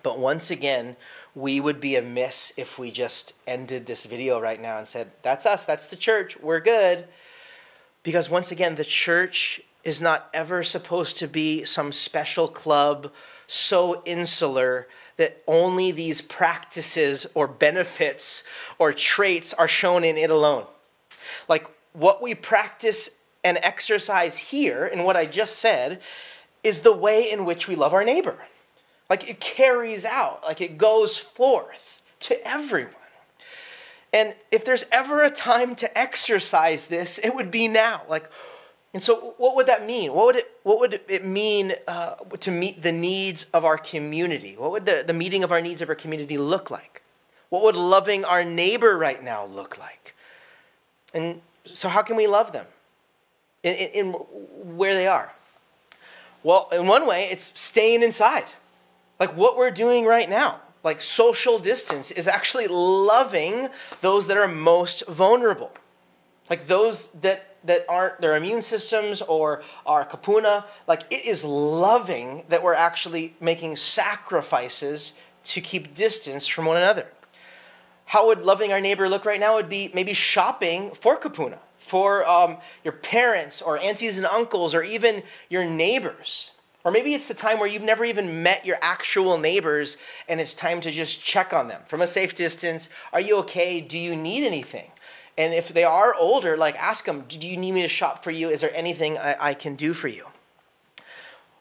But 0.03 0.19
once 0.19 0.51
again, 0.51 0.95
we 1.35 1.59
would 1.59 1.79
be 1.79 1.95
amiss 1.95 2.51
if 2.57 2.79
we 2.79 2.91
just 2.91 3.33
ended 3.45 3.85
this 3.85 4.05
video 4.05 4.39
right 4.39 4.61
now 4.61 4.77
and 4.77 4.87
said, 4.87 5.11
That's 5.21 5.45
us, 5.45 5.65
that's 5.65 5.87
the 5.87 5.95
church, 5.95 6.37
we're 6.39 6.59
good. 6.59 7.07
Because 8.03 8.29
once 8.29 8.51
again, 8.51 8.75
the 8.75 8.85
church 8.85 9.61
is 9.83 10.01
not 10.01 10.29
ever 10.33 10.63
supposed 10.63 11.17
to 11.17 11.27
be 11.27 11.63
some 11.63 11.91
special 11.91 12.47
club 12.47 13.11
so 13.47 14.01
insular 14.05 14.87
that 15.17 15.43
only 15.47 15.91
these 15.91 16.21
practices 16.21 17.27
or 17.33 17.47
benefits 17.47 18.43
or 18.79 18.93
traits 18.93 19.53
are 19.53 19.67
shown 19.67 20.03
in 20.03 20.17
it 20.17 20.29
alone. 20.29 20.65
Like 21.49 21.67
what 21.93 22.21
we 22.21 22.35
practice 22.35 23.21
and 23.43 23.57
exercise 23.61 24.37
here, 24.37 24.85
in 24.85 25.03
what 25.03 25.17
I 25.17 25.25
just 25.25 25.57
said, 25.57 26.01
is 26.63 26.81
the 26.81 26.95
way 26.95 27.29
in 27.31 27.45
which 27.45 27.67
we 27.67 27.75
love 27.75 27.93
our 27.93 28.03
neighbor. 28.03 28.37
Like 29.09 29.29
it 29.29 29.39
carries 29.39 30.05
out, 30.05 30.43
like 30.43 30.61
it 30.61 30.77
goes 30.77 31.17
forth 31.17 32.01
to 32.21 32.47
everyone. 32.47 32.93
And 34.13 34.35
if 34.51 34.63
there's 34.65 34.85
ever 34.91 35.23
a 35.23 35.29
time 35.29 35.75
to 35.75 35.97
exercise 35.97 36.87
this, 36.87 37.17
it 37.19 37.35
would 37.35 37.51
be 37.51 37.67
now. 37.67 38.01
Like, 38.07 38.29
and 38.97 39.03
so 39.03 39.35
what 39.37 39.55
would 39.55 39.67
that 39.67 39.85
mean? 39.85 40.11
What 40.11 40.25
would 40.25 40.35
it, 40.37 40.51
what 40.63 40.79
would 40.79 41.01
it 41.07 41.23
mean 41.23 41.75
uh, 41.87 42.15
to 42.39 42.49
meet 42.49 42.81
the 42.81 42.91
needs 42.91 43.45
of 43.53 43.63
our 43.63 43.77
community? 43.77 44.55
What 44.57 44.71
would 44.71 44.87
the, 44.87 45.03
the 45.05 45.13
meeting 45.13 45.43
of 45.43 45.51
our 45.51 45.61
needs 45.61 45.83
of 45.83 45.89
our 45.89 45.93
community 45.93 46.35
look 46.35 46.71
like? 46.71 47.03
What 47.49 47.61
would 47.61 47.75
loving 47.75 48.25
our 48.25 48.43
neighbor 48.43 48.97
right 48.97 49.23
now 49.23 49.45
look 49.45 49.77
like? 49.77 50.15
And 51.13 51.41
so, 51.63 51.89
how 51.89 52.01
can 52.01 52.15
we 52.15 52.25
love 52.25 52.53
them 52.53 52.65
in, 53.61 53.75
in, 53.75 53.89
in 53.89 54.13
where 54.13 54.95
they 54.95 55.05
are? 55.05 55.31
Well, 56.41 56.67
in 56.71 56.87
one 56.87 57.05
way, 57.05 57.25
it's 57.29 57.51
staying 57.53 58.01
inside. 58.01 58.45
Like 59.19 59.37
what 59.37 59.57
we're 59.57 59.69
doing 59.69 60.05
right 60.05 60.27
now. 60.27 60.61
Like 60.83 61.01
social 61.01 61.59
distance 61.59 62.09
is 62.09 62.27
actually 62.27 62.65
loving 62.65 63.69
those 64.01 64.25
that 64.25 64.37
are 64.37 64.47
most 64.47 65.05
vulnerable. 65.05 65.71
Like 66.49 66.65
those 66.65 67.09
that 67.09 67.56
that 67.67 67.85
aren't 67.87 68.19
their 68.19 68.35
immune 68.35 68.61
systems 68.61 69.21
or 69.21 69.61
are 69.85 70.05
kupuna, 70.05 70.65
like 70.87 71.03
it 71.11 71.25
is 71.25 71.43
loving 71.43 72.43
that 72.49 72.63
we're 72.63 72.73
actually 72.73 73.35
making 73.39 73.75
sacrifices 73.75 75.13
to 75.45 75.61
keep 75.61 75.93
distance 75.93 76.47
from 76.47 76.65
one 76.65 76.77
another. 76.77 77.07
How 78.05 78.27
would 78.27 78.41
loving 78.41 78.71
our 78.71 78.81
neighbor 78.81 79.07
look 79.07 79.25
right 79.25 79.39
now? 79.39 79.55
Would 79.55 79.69
be 79.69 79.91
maybe 79.93 80.13
shopping 80.13 80.91
for 80.91 81.17
kupuna 81.17 81.59
for 81.77 82.27
um, 82.27 82.57
your 82.83 82.93
parents 82.93 83.61
or 83.61 83.77
aunties 83.79 84.17
and 84.17 84.25
uncles 84.27 84.75
or 84.75 84.83
even 84.83 85.23
your 85.49 85.63
neighbors. 85.63 86.51
Or 86.83 86.91
maybe 86.91 87.13
it's 87.13 87.27
the 87.27 87.33
time 87.33 87.59
where 87.59 87.67
you've 87.67 87.81
never 87.81 88.05
even 88.05 88.43
met 88.43 88.65
your 88.65 88.77
actual 88.81 89.37
neighbors 89.37 89.97
and 90.27 90.39
it's 90.39 90.53
time 90.53 90.79
to 90.81 90.91
just 90.91 91.23
check 91.23 91.51
on 91.53 91.67
them 91.67 91.81
from 91.87 92.01
a 92.01 92.07
safe 92.07 92.35
distance. 92.35 92.89
Are 93.11 93.19
you 93.19 93.37
okay? 93.39 93.81
Do 93.81 93.97
you 93.97 94.15
need 94.15 94.45
anything? 94.45 94.91
And 95.37 95.53
if 95.53 95.69
they 95.69 95.83
are 95.83 96.15
older, 96.15 96.57
like 96.57 96.75
ask 96.77 97.05
them, 97.05 97.25
do 97.27 97.47
you 97.47 97.57
need 97.57 97.73
me 97.73 97.83
to 97.83 97.87
shop 97.87 98.23
for 98.23 98.31
you? 98.31 98.49
Is 98.49 98.61
there 98.61 98.75
anything 98.75 99.17
I, 99.17 99.35
I 99.39 99.53
can 99.53 99.75
do 99.75 99.93
for 99.93 100.07
you? 100.07 100.25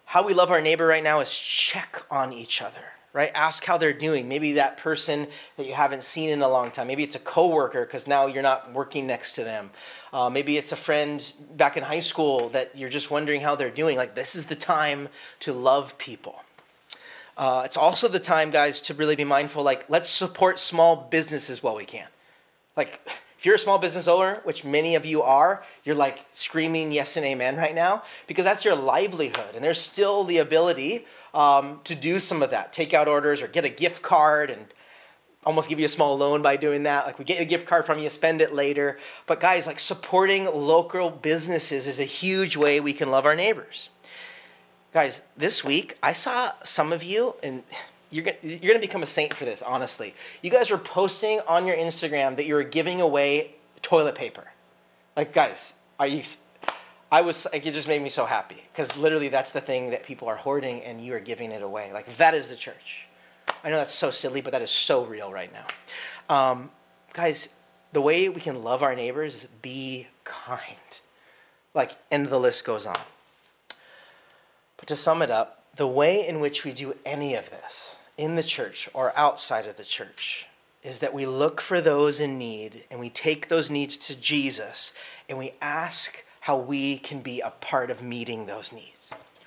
How 0.06 0.24
we 0.24 0.34
love 0.34 0.50
our 0.50 0.62
neighbor 0.62 0.86
right 0.86 1.02
now 1.02 1.20
is 1.20 1.36
check 1.36 2.02
on 2.10 2.32
each 2.32 2.62
other 2.62 2.84
right? 3.16 3.30
Ask 3.34 3.64
how 3.64 3.78
they're 3.78 3.94
doing. 3.94 4.28
Maybe 4.28 4.52
that 4.52 4.76
person 4.76 5.26
that 5.56 5.66
you 5.66 5.72
haven't 5.72 6.04
seen 6.04 6.28
in 6.28 6.42
a 6.42 6.48
long 6.50 6.70
time. 6.70 6.86
Maybe 6.86 7.02
it's 7.02 7.16
a 7.16 7.20
coworker 7.20 7.86
because 7.86 8.06
now 8.06 8.26
you're 8.26 8.42
not 8.42 8.74
working 8.74 9.06
next 9.06 9.32
to 9.36 9.42
them. 9.42 9.70
Uh, 10.12 10.28
maybe 10.28 10.58
it's 10.58 10.70
a 10.70 10.76
friend 10.76 11.32
back 11.56 11.78
in 11.78 11.82
high 11.82 12.00
school 12.00 12.50
that 12.50 12.76
you're 12.76 12.90
just 12.90 13.10
wondering 13.10 13.40
how 13.40 13.54
they're 13.56 13.70
doing. 13.70 13.96
Like, 13.96 14.14
this 14.14 14.36
is 14.36 14.44
the 14.44 14.54
time 14.54 15.08
to 15.40 15.54
love 15.54 15.96
people. 15.96 16.44
Uh, 17.38 17.62
it's 17.64 17.78
also 17.78 18.06
the 18.06 18.20
time, 18.20 18.50
guys, 18.50 18.82
to 18.82 18.92
really 18.92 19.16
be 19.16 19.24
mindful. 19.24 19.62
Like, 19.62 19.88
let's 19.88 20.10
support 20.10 20.60
small 20.60 21.08
businesses 21.10 21.62
while 21.62 21.76
we 21.76 21.86
can. 21.86 22.08
Like, 22.76 23.00
if 23.38 23.44
you're 23.44 23.56
a 23.56 23.58
small 23.58 23.78
business 23.78 24.08
owner, 24.08 24.40
which 24.44 24.64
many 24.64 24.94
of 24.94 25.04
you 25.04 25.22
are, 25.22 25.62
you're 25.84 25.94
like 25.94 26.24
screaming 26.32 26.92
yes 26.92 27.16
and 27.16 27.26
amen 27.26 27.56
right 27.56 27.74
now 27.74 28.02
because 28.26 28.44
that's 28.44 28.64
your 28.64 28.74
livelihood. 28.74 29.54
And 29.54 29.62
there's 29.62 29.80
still 29.80 30.24
the 30.24 30.38
ability 30.38 31.06
um, 31.34 31.80
to 31.84 31.94
do 31.94 32.18
some 32.18 32.42
of 32.42 32.50
that, 32.50 32.72
take 32.72 32.94
out 32.94 33.08
orders 33.08 33.42
or 33.42 33.48
get 33.48 33.64
a 33.64 33.68
gift 33.68 34.02
card 34.02 34.48
and 34.48 34.66
almost 35.44 35.68
give 35.68 35.78
you 35.78 35.86
a 35.86 35.88
small 35.88 36.16
loan 36.16 36.42
by 36.42 36.56
doing 36.56 36.82
that. 36.82 37.06
Like 37.06 37.18
we 37.18 37.24
get 37.24 37.40
a 37.40 37.44
gift 37.44 37.66
card 37.66 37.86
from 37.86 37.98
you, 37.98 38.10
spend 38.10 38.40
it 38.40 38.52
later. 38.52 38.98
But 39.26 39.38
guys, 39.38 39.66
like 39.66 39.78
supporting 39.78 40.46
local 40.46 41.10
businesses 41.10 41.86
is 41.86 42.00
a 42.00 42.04
huge 42.04 42.56
way 42.56 42.80
we 42.80 42.92
can 42.92 43.10
love 43.10 43.26
our 43.26 43.36
neighbors. 43.36 43.90
Guys, 44.92 45.22
this 45.36 45.62
week 45.62 45.98
I 46.02 46.14
saw 46.14 46.52
some 46.62 46.92
of 46.92 47.02
you, 47.02 47.34
and 47.42 47.62
you're 48.10 48.24
gonna, 48.24 48.36
you're 48.42 48.72
gonna 48.72 48.80
become 48.80 49.02
a 49.02 49.06
saint 49.06 49.34
for 49.34 49.44
this, 49.44 49.62
honestly. 49.62 50.14
You 50.42 50.50
guys 50.50 50.70
were 50.70 50.78
posting 50.78 51.40
on 51.48 51.66
your 51.66 51.76
Instagram 51.76 52.36
that 52.36 52.46
you 52.46 52.54
were 52.54 52.62
giving 52.62 53.00
away 53.00 53.54
toilet 53.82 54.14
paper. 54.14 54.44
Like, 55.16 55.32
guys, 55.32 55.74
are 55.98 56.06
you? 56.06 56.22
I 57.10 57.22
was. 57.22 57.46
Like, 57.52 57.66
it 57.66 57.74
just 57.74 57.88
made 57.88 58.02
me 58.02 58.10
so 58.10 58.26
happy 58.26 58.62
because 58.72 58.96
literally 58.96 59.28
that's 59.28 59.50
the 59.50 59.60
thing 59.60 59.90
that 59.90 60.04
people 60.04 60.28
are 60.28 60.36
hoarding, 60.36 60.82
and 60.82 61.00
you 61.00 61.14
are 61.14 61.20
giving 61.20 61.52
it 61.52 61.62
away. 61.62 61.92
Like 61.92 62.16
that 62.16 62.34
is 62.34 62.48
the 62.48 62.56
church. 62.56 63.06
I 63.64 63.70
know 63.70 63.78
that's 63.78 63.94
so 63.94 64.10
silly, 64.10 64.40
but 64.40 64.52
that 64.52 64.62
is 64.62 64.70
so 64.70 65.04
real 65.04 65.32
right 65.32 65.50
now. 65.52 65.66
Um, 66.28 66.70
guys, 67.12 67.48
the 67.92 68.00
way 68.00 68.28
we 68.28 68.40
can 68.40 68.62
love 68.62 68.82
our 68.82 68.94
neighbors 68.94 69.36
is 69.36 69.46
be 69.62 70.08
kind. 70.24 71.00
Like, 71.74 71.92
and 72.10 72.28
the 72.28 72.38
list 72.38 72.64
goes 72.64 72.86
on. 72.86 72.98
But 74.76 74.88
to 74.88 74.96
sum 74.96 75.22
it 75.22 75.30
up, 75.30 75.64
the 75.76 75.86
way 75.86 76.26
in 76.26 76.40
which 76.40 76.64
we 76.64 76.72
do 76.72 76.94
any 77.04 77.34
of 77.34 77.50
this 77.50 77.96
in 78.16 78.34
the 78.34 78.42
church 78.42 78.88
or 78.94 79.16
outside 79.16 79.66
of 79.66 79.76
the 79.76 79.84
church 79.84 80.46
is 80.82 81.00
that 81.00 81.12
we 81.12 81.26
look 81.26 81.60
for 81.60 81.80
those 81.80 82.20
in 82.20 82.38
need 82.38 82.84
and 82.90 82.98
we 82.98 83.10
take 83.10 83.48
those 83.48 83.70
needs 83.70 83.96
to 83.96 84.14
Jesus 84.14 84.92
and 85.28 85.36
we 85.36 85.52
ask 85.60 86.24
how 86.40 86.56
we 86.56 86.96
can 86.96 87.20
be 87.20 87.40
a 87.40 87.50
part 87.50 87.90
of 87.90 88.02
meeting 88.02 88.46
those 88.46 88.72
needs. 88.72 88.95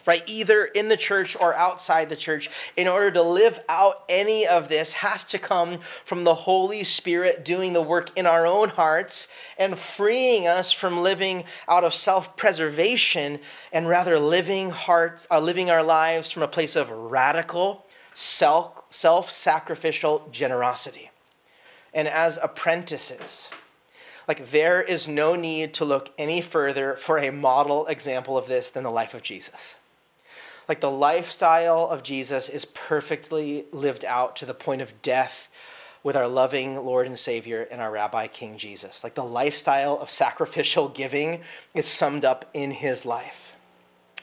Right? 0.05 0.23
Either 0.27 0.65
in 0.65 0.89
the 0.89 0.97
church 0.97 1.35
or 1.39 1.53
outside 1.55 2.09
the 2.09 2.15
church, 2.15 2.49
in 2.75 2.87
order 2.87 3.11
to 3.11 3.21
live 3.21 3.59
out 3.69 4.03
any 4.09 4.47
of 4.47 4.69
this, 4.69 4.93
has 4.93 5.23
to 5.25 5.37
come 5.37 5.79
from 6.05 6.23
the 6.23 6.33
Holy 6.33 6.83
Spirit 6.83 7.45
doing 7.45 7.73
the 7.73 7.81
work 7.81 8.17
in 8.17 8.25
our 8.25 8.47
own 8.47 8.69
hearts 8.69 9.27
and 9.57 9.77
freeing 9.77 10.47
us 10.47 10.71
from 10.71 10.99
living 10.99 11.43
out 11.67 11.83
of 11.83 11.93
self 11.93 12.35
preservation 12.37 13.39
and 13.71 13.87
rather 13.87 14.19
living, 14.19 14.69
hearts, 14.71 15.27
uh, 15.29 15.39
living 15.39 15.69
our 15.69 15.83
lives 15.83 16.31
from 16.31 16.43
a 16.43 16.47
place 16.47 16.75
of 16.75 16.89
radical, 16.89 17.85
self 18.13 19.31
sacrificial 19.31 20.27
generosity. 20.31 21.11
And 21.93 22.07
as 22.07 22.37
apprentices, 22.41 23.49
like 24.27 24.51
there 24.51 24.81
is 24.81 25.07
no 25.07 25.35
need 25.35 25.73
to 25.75 25.85
look 25.85 26.13
any 26.17 26.39
further 26.39 26.95
for 26.95 27.17
a 27.17 27.31
model 27.31 27.87
example 27.87 28.37
of 28.37 28.47
this 28.47 28.69
than 28.69 28.83
the 28.83 28.91
life 28.91 29.15
of 29.15 29.23
Jesus. 29.23 29.75
Like 30.69 30.81
the 30.81 30.91
lifestyle 30.91 31.87
of 31.87 32.03
Jesus 32.03 32.47
is 32.47 32.63
perfectly 32.63 33.65
lived 33.71 34.05
out 34.05 34.35
to 34.35 34.45
the 34.45 34.53
point 34.53 34.81
of 34.83 35.01
death 35.01 35.49
with 36.03 36.15
our 36.15 36.27
loving 36.27 36.75
Lord 36.75 37.07
and 37.07 37.17
Savior 37.17 37.67
and 37.71 37.81
our 37.81 37.89
Rabbi 37.91 38.27
King 38.27 38.55
Jesus. 38.57 39.03
Like 39.03 39.15
the 39.15 39.23
lifestyle 39.23 39.97
of 39.97 40.11
sacrificial 40.11 40.87
giving 40.87 41.41
is 41.73 41.87
summed 41.87 42.23
up 42.23 42.45
in 42.53 42.69
his 42.69 43.03
life. 43.03 43.55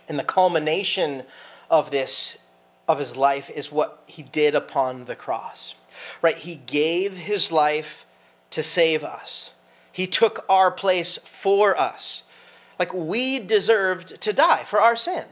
And 0.09 0.19
the 0.21 0.25
culmination 0.25 1.25
of 1.69 1.91
this, 1.91 2.39
of 2.87 3.01
his 3.01 3.17
life, 3.17 3.51
is 3.51 3.73
what 3.73 4.05
he 4.07 4.23
did 4.23 4.55
upon 4.55 5.07
the 5.07 5.17
cross. 5.17 5.75
Right? 6.23 6.39
He 6.39 6.55
gave 6.55 7.17
his 7.17 7.51
life 7.51 8.07
to 8.51 8.63
save 8.63 9.03
us. 9.03 9.51
He 9.91 10.07
took 10.07 10.45
our 10.49 10.71
place 10.71 11.19
for 11.19 11.77
us. 11.77 12.23
Like 12.79 12.95
we 12.95 13.41
deserved 13.41 14.21
to 14.21 14.33
die 14.33 14.63
for 14.63 14.81
our 14.81 14.95
sin. 14.95 15.25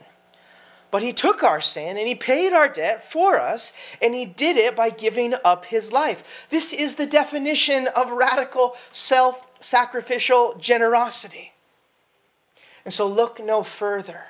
But 0.94 1.02
he 1.02 1.12
took 1.12 1.42
our 1.42 1.60
sin 1.60 1.96
and 1.96 2.06
he 2.06 2.14
paid 2.14 2.52
our 2.52 2.68
debt 2.68 3.02
for 3.02 3.40
us, 3.40 3.72
and 4.00 4.14
he 4.14 4.24
did 4.24 4.56
it 4.56 4.76
by 4.76 4.90
giving 4.90 5.34
up 5.44 5.64
his 5.64 5.90
life. 5.90 6.46
This 6.50 6.72
is 6.72 6.94
the 6.94 7.04
definition 7.04 7.88
of 7.96 8.12
radical 8.12 8.76
self 8.92 9.44
sacrificial 9.60 10.54
generosity. 10.60 11.52
And 12.84 12.94
so 12.94 13.08
look 13.08 13.44
no 13.44 13.64
further 13.64 14.20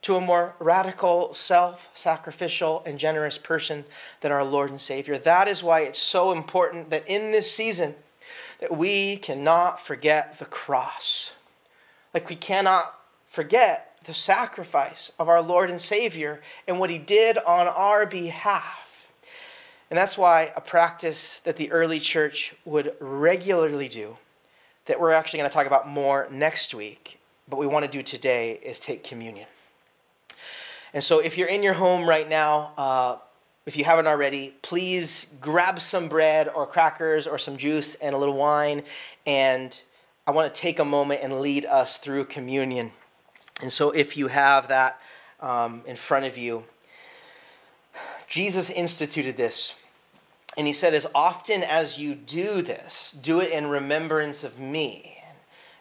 to 0.00 0.16
a 0.16 0.22
more 0.22 0.54
radical, 0.58 1.34
self 1.34 1.90
sacrificial, 1.92 2.82
and 2.86 2.98
generous 2.98 3.36
person 3.36 3.84
than 4.22 4.32
our 4.32 4.42
Lord 4.42 4.70
and 4.70 4.80
Savior. 4.80 5.18
That 5.18 5.48
is 5.48 5.62
why 5.62 5.80
it's 5.80 5.98
so 5.98 6.32
important 6.32 6.88
that 6.88 7.06
in 7.06 7.30
this 7.30 7.52
season, 7.54 7.94
that 8.60 8.74
we 8.74 9.18
cannot 9.18 9.78
forget 9.78 10.38
the 10.38 10.46
cross. 10.46 11.32
Like 12.14 12.30
we 12.30 12.36
cannot 12.36 12.98
forget 13.28 13.89
the 14.04 14.14
sacrifice 14.14 15.12
of 15.18 15.28
our 15.28 15.42
Lord 15.42 15.70
and 15.70 15.80
Savior 15.80 16.40
and 16.66 16.78
what 16.78 16.90
he 16.90 16.98
did 16.98 17.38
on 17.38 17.68
our 17.68 18.06
behalf. 18.06 19.08
And 19.90 19.98
that's 19.98 20.16
why 20.16 20.52
a 20.56 20.60
practice 20.60 21.40
that 21.40 21.56
the 21.56 21.70
early 21.72 21.98
church 21.98 22.54
would 22.64 22.94
regularly 23.00 23.88
do, 23.88 24.16
that 24.86 25.00
we're 25.00 25.12
actually 25.12 25.38
going 25.38 25.50
to 25.50 25.54
talk 25.54 25.66
about 25.66 25.88
more 25.88 26.28
next 26.30 26.74
week, 26.74 27.18
but 27.48 27.56
we 27.56 27.66
want 27.66 27.84
to 27.84 27.90
do 27.90 28.02
today, 28.02 28.60
is 28.62 28.78
take 28.78 29.02
communion. 29.02 29.46
And 30.94 31.02
so 31.02 31.18
if 31.18 31.36
you're 31.36 31.48
in 31.48 31.62
your 31.62 31.74
home 31.74 32.08
right 32.08 32.28
now, 32.28 32.72
uh, 32.76 33.16
if 33.66 33.76
you 33.76 33.84
haven't 33.84 34.06
already, 34.06 34.54
please 34.62 35.26
grab 35.40 35.80
some 35.80 36.08
bread 36.08 36.48
or 36.48 36.66
crackers 36.66 37.26
or 37.26 37.38
some 37.38 37.56
juice 37.56 37.94
and 37.96 38.14
a 38.14 38.18
little 38.18 38.36
wine. 38.36 38.82
And 39.26 39.80
I 40.26 40.30
want 40.30 40.52
to 40.52 40.60
take 40.60 40.78
a 40.78 40.84
moment 40.84 41.20
and 41.22 41.40
lead 41.40 41.64
us 41.66 41.98
through 41.98 42.24
communion. 42.24 42.92
And 43.62 43.72
so, 43.72 43.90
if 43.90 44.16
you 44.16 44.28
have 44.28 44.68
that 44.68 45.00
um, 45.40 45.82
in 45.86 45.96
front 45.96 46.24
of 46.26 46.38
you, 46.38 46.64
Jesus 48.26 48.70
instituted 48.70 49.36
this. 49.36 49.74
And 50.56 50.66
he 50.66 50.72
said, 50.72 50.94
As 50.94 51.06
often 51.14 51.62
as 51.62 51.98
you 51.98 52.14
do 52.14 52.62
this, 52.62 53.14
do 53.20 53.40
it 53.40 53.50
in 53.50 53.66
remembrance 53.66 54.44
of 54.44 54.58
me. 54.58 55.22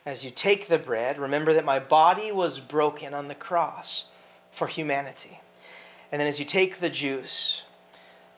As 0.05 0.23
you 0.23 0.31
take 0.31 0.67
the 0.67 0.79
bread, 0.79 1.19
remember 1.19 1.53
that 1.53 1.65
my 1.65 1.79
body 1.79 2.31
was 2.31 2.59
broken 2.59 3.13
on 3.13 3.27
the 3.27 3.35
cross 3.35 4.05
for 4.51 4.67
humanity. 4.67 5.41
And 6.11 6.19
then 6.19 6.27
as 6.27 6.39
you 6.39 6.45
take 6.45 6.79
the 6.79 6.89
juice, 6.89 7.63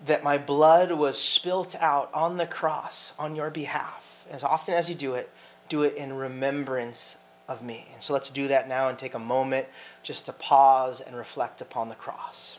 that 0.05 0.23
my 0.23 0.37
blood 0.37 0.91
was 0.91 1.17
spilt 1.17 1.75
out 1.75 2.09
on 2.13 2.37
the 2.37 2.47
cross 2.47 3.13
on 3.19 3.35
your 3.35 3.49
behalf. 3.49 4.25
As 4.29 4.43
often 4.43 4.73
as 4.73 4.89
you 4.89 4.95
do 4.95 5.13
it, 5.13 5.29
do 5.69 5.83
it 5.83 5.95
in 5.95 6.13
remembrance 6.13 7.17
of 7.51 7.61
me. 7.61 7.87
And 7.93 8.01
so 8.01 8.13
let's 8.13 8.29
do 8.29 8.47
that 8.47 8.67
now 8.67 8.89
and 8.89 8.97
take 8.97 9.13
a 9.13 9.19
moment 9.19 9.67
just 10.03 10.25
to 10.25 10.33
pause 10.33 11.01
and 11.01 11.15
reflect 11.15 11.61
upon 11.61 11.89
the 11.89 11.95
cross. 11.95 12.57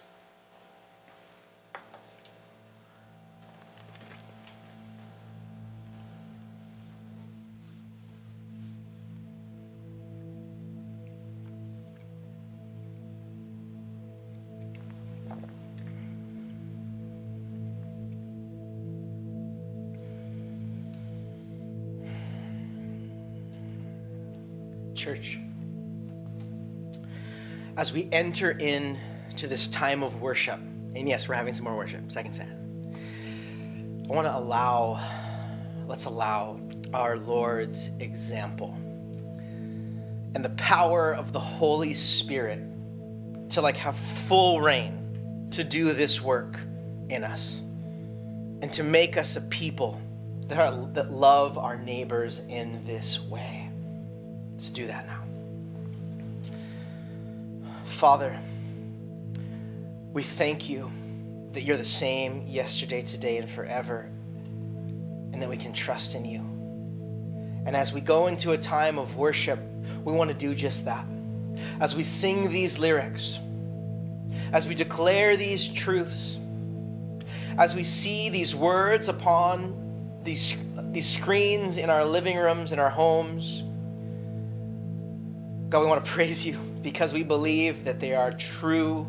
As 27.83 27.93
we 27.93 28.09
enter 28.13 28.53
in 28.53 28.97
to 29.35 29.49
this 29.49 29.67
time 29.67 30.05
of 30.05 30.21
worship, 30.21 30.61
and 30.95 31.09
yes, 31.09 31.27
we're 31.27 31.35
having 31.35 31.53
some 31.53 31.65
more 31.65 31.77
worship, 31.77 32.13
second 32.13 32.33
set. 32.33 32.47
I 32.47 34.07
want 34.07 34.25
to 34.29 34.39
allow, 34.39 35.01
let's 35.89 36.05
allow 36.05 36.61
our 36.95 37.19
Lord's 37.19 37.91
example 37.99 38.73
and 40.37 40.45
the 40.45 40.51
power 40.51 41.13
of 41.13 41.33
the 41.33 41.41
Holy 41.41 41.93
Spirit 41.93 42.61
to 43.51 43.61
like 43.61 43.79
have 43.79 43.97
full 43.97 44.61
reign 44.61 45.49
to 45.51 45.65
do 45.65 45.93
this 45.93 46.21
work 46.21 46.61
in 47.09 47.25
us 47.25 47.57
and 48.63 48.73
to 48.75 48.85
make 48.85 49.17
us 49.17 49.35
a 49.35 49.41
people 49.41 50.01
that, 50.47 50.57
are, 50.57 50.87
that 50.93 51.11
love 51.11 51.59
our 51.59 51.77
neighbors 51.77 52.43
in 52.49 52.87
this 52.87 53.19
way. 53.19 53.69
Let's 54.53 54.71
do 54.71 54.87
that 54.87 55.05
now. 55.09 55.32
Father, 57.93 58.37
we 60.13 60.23
thank 60.23 60.69
you 60.69 60.91
that 61.53 61.63
you're 61.63 61.77
the 61.77 61.85
same 61.85 62.45
yesterday, 62.49 63.03
today, 63.03 63.37
and 63.37 63.49
forever, 63.49 64.09
and 65.33 65.41
that 65.41 65.49
we 65.49 65.57
can 65.57 65.73
trust 65.73 66.17
in 66.17 66.25
you. 66.25 66.41
And 67.65 67.77
as 67.77 67.93
we 67.93 68.01
go 68.01 68.27
into 68.27 68.53
a 68.53 68.59
time 68.59 68.99
of 68.99 69.17
worship, 69.17 69.61
we 70.05 70.13
want 70.13 70.29
to 70.31 70.35
do 70.35 70.53
just 70.55 70.85
that. 70.87 71.07
As 71.81 71.95
we 71.95 72.03
sing 72.03 72.51
these 72.51 72.77
lyrics, 72.79 73.39
as 74.53 74.67
we 74.67 74.75
declare 74.75 75.37
these 75.37 75.69
truths, 75.69 76.39
as 77.57 77.75
we 77.75 77.85
see 77.85 78.31
these 78.31 78.53
words 78.53 79.09
upon 79.09 80.21
these, 80.25 80.57
these 80.91 81.09
screens 81.09 81.77
in 81.77 81.89
our 81.89 82.05
living 82.05 82.37
rooms, 82.37 82.73
in 82.73 82.81
our 82.81 82.91
homes, 82.91 83.63
God, 85.69 85.81
we 85.81 85.87
want 85.87 86.05
to 86.05 86.11
praise 86.11 86.45
you 86.45 86.72
because 86.83 87.13
we 87.13 87.23
believe 87.23 87.85
that 87.85 88.01
they 88.01 88.15
are 88.15 88.33
true 88.33 89.07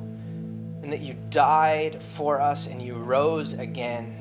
and 0.82 0.92
that 0.92 1.00
you 1.00 1.16
died 1.30 2.02
for 2.02 2.40
us 2.40 2.68
and 2.68 2.82
you 2.82 2.96
rose 2.96 3.54
again. 3.54 4.20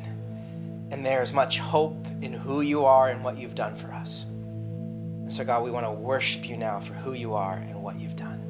And 0.90 1.04
there 1.04 1.22
is 1.22 1.32
much 1.32 1.58
hope 1.58 2.06
in 2.20 2.32
who 2.32 2.60
you 2.60 2.84
are 2.84 3.08
and 3.08 3.24
what 3.24 3.36
you've 3.36 3.54
done 3.54 3.76
for 3.76 3.92
us. 3.92 4.24
And 4.24 5.32
so, 5.32 5.44
God, 5.44 5.64
we 5.64 5.70
want 5.70 5.86
to 5.86 5.90
worship 5.90 6.48
you 6.48 6.56
now 6.56 6.80
for 6.80 6.92
who 6.94 7.12
you 7.12 7.34
are 7.34 7.54
and 7.54 7.82
what 7.82 7.98
you've 7.98 8.16
done. 8.16 8.41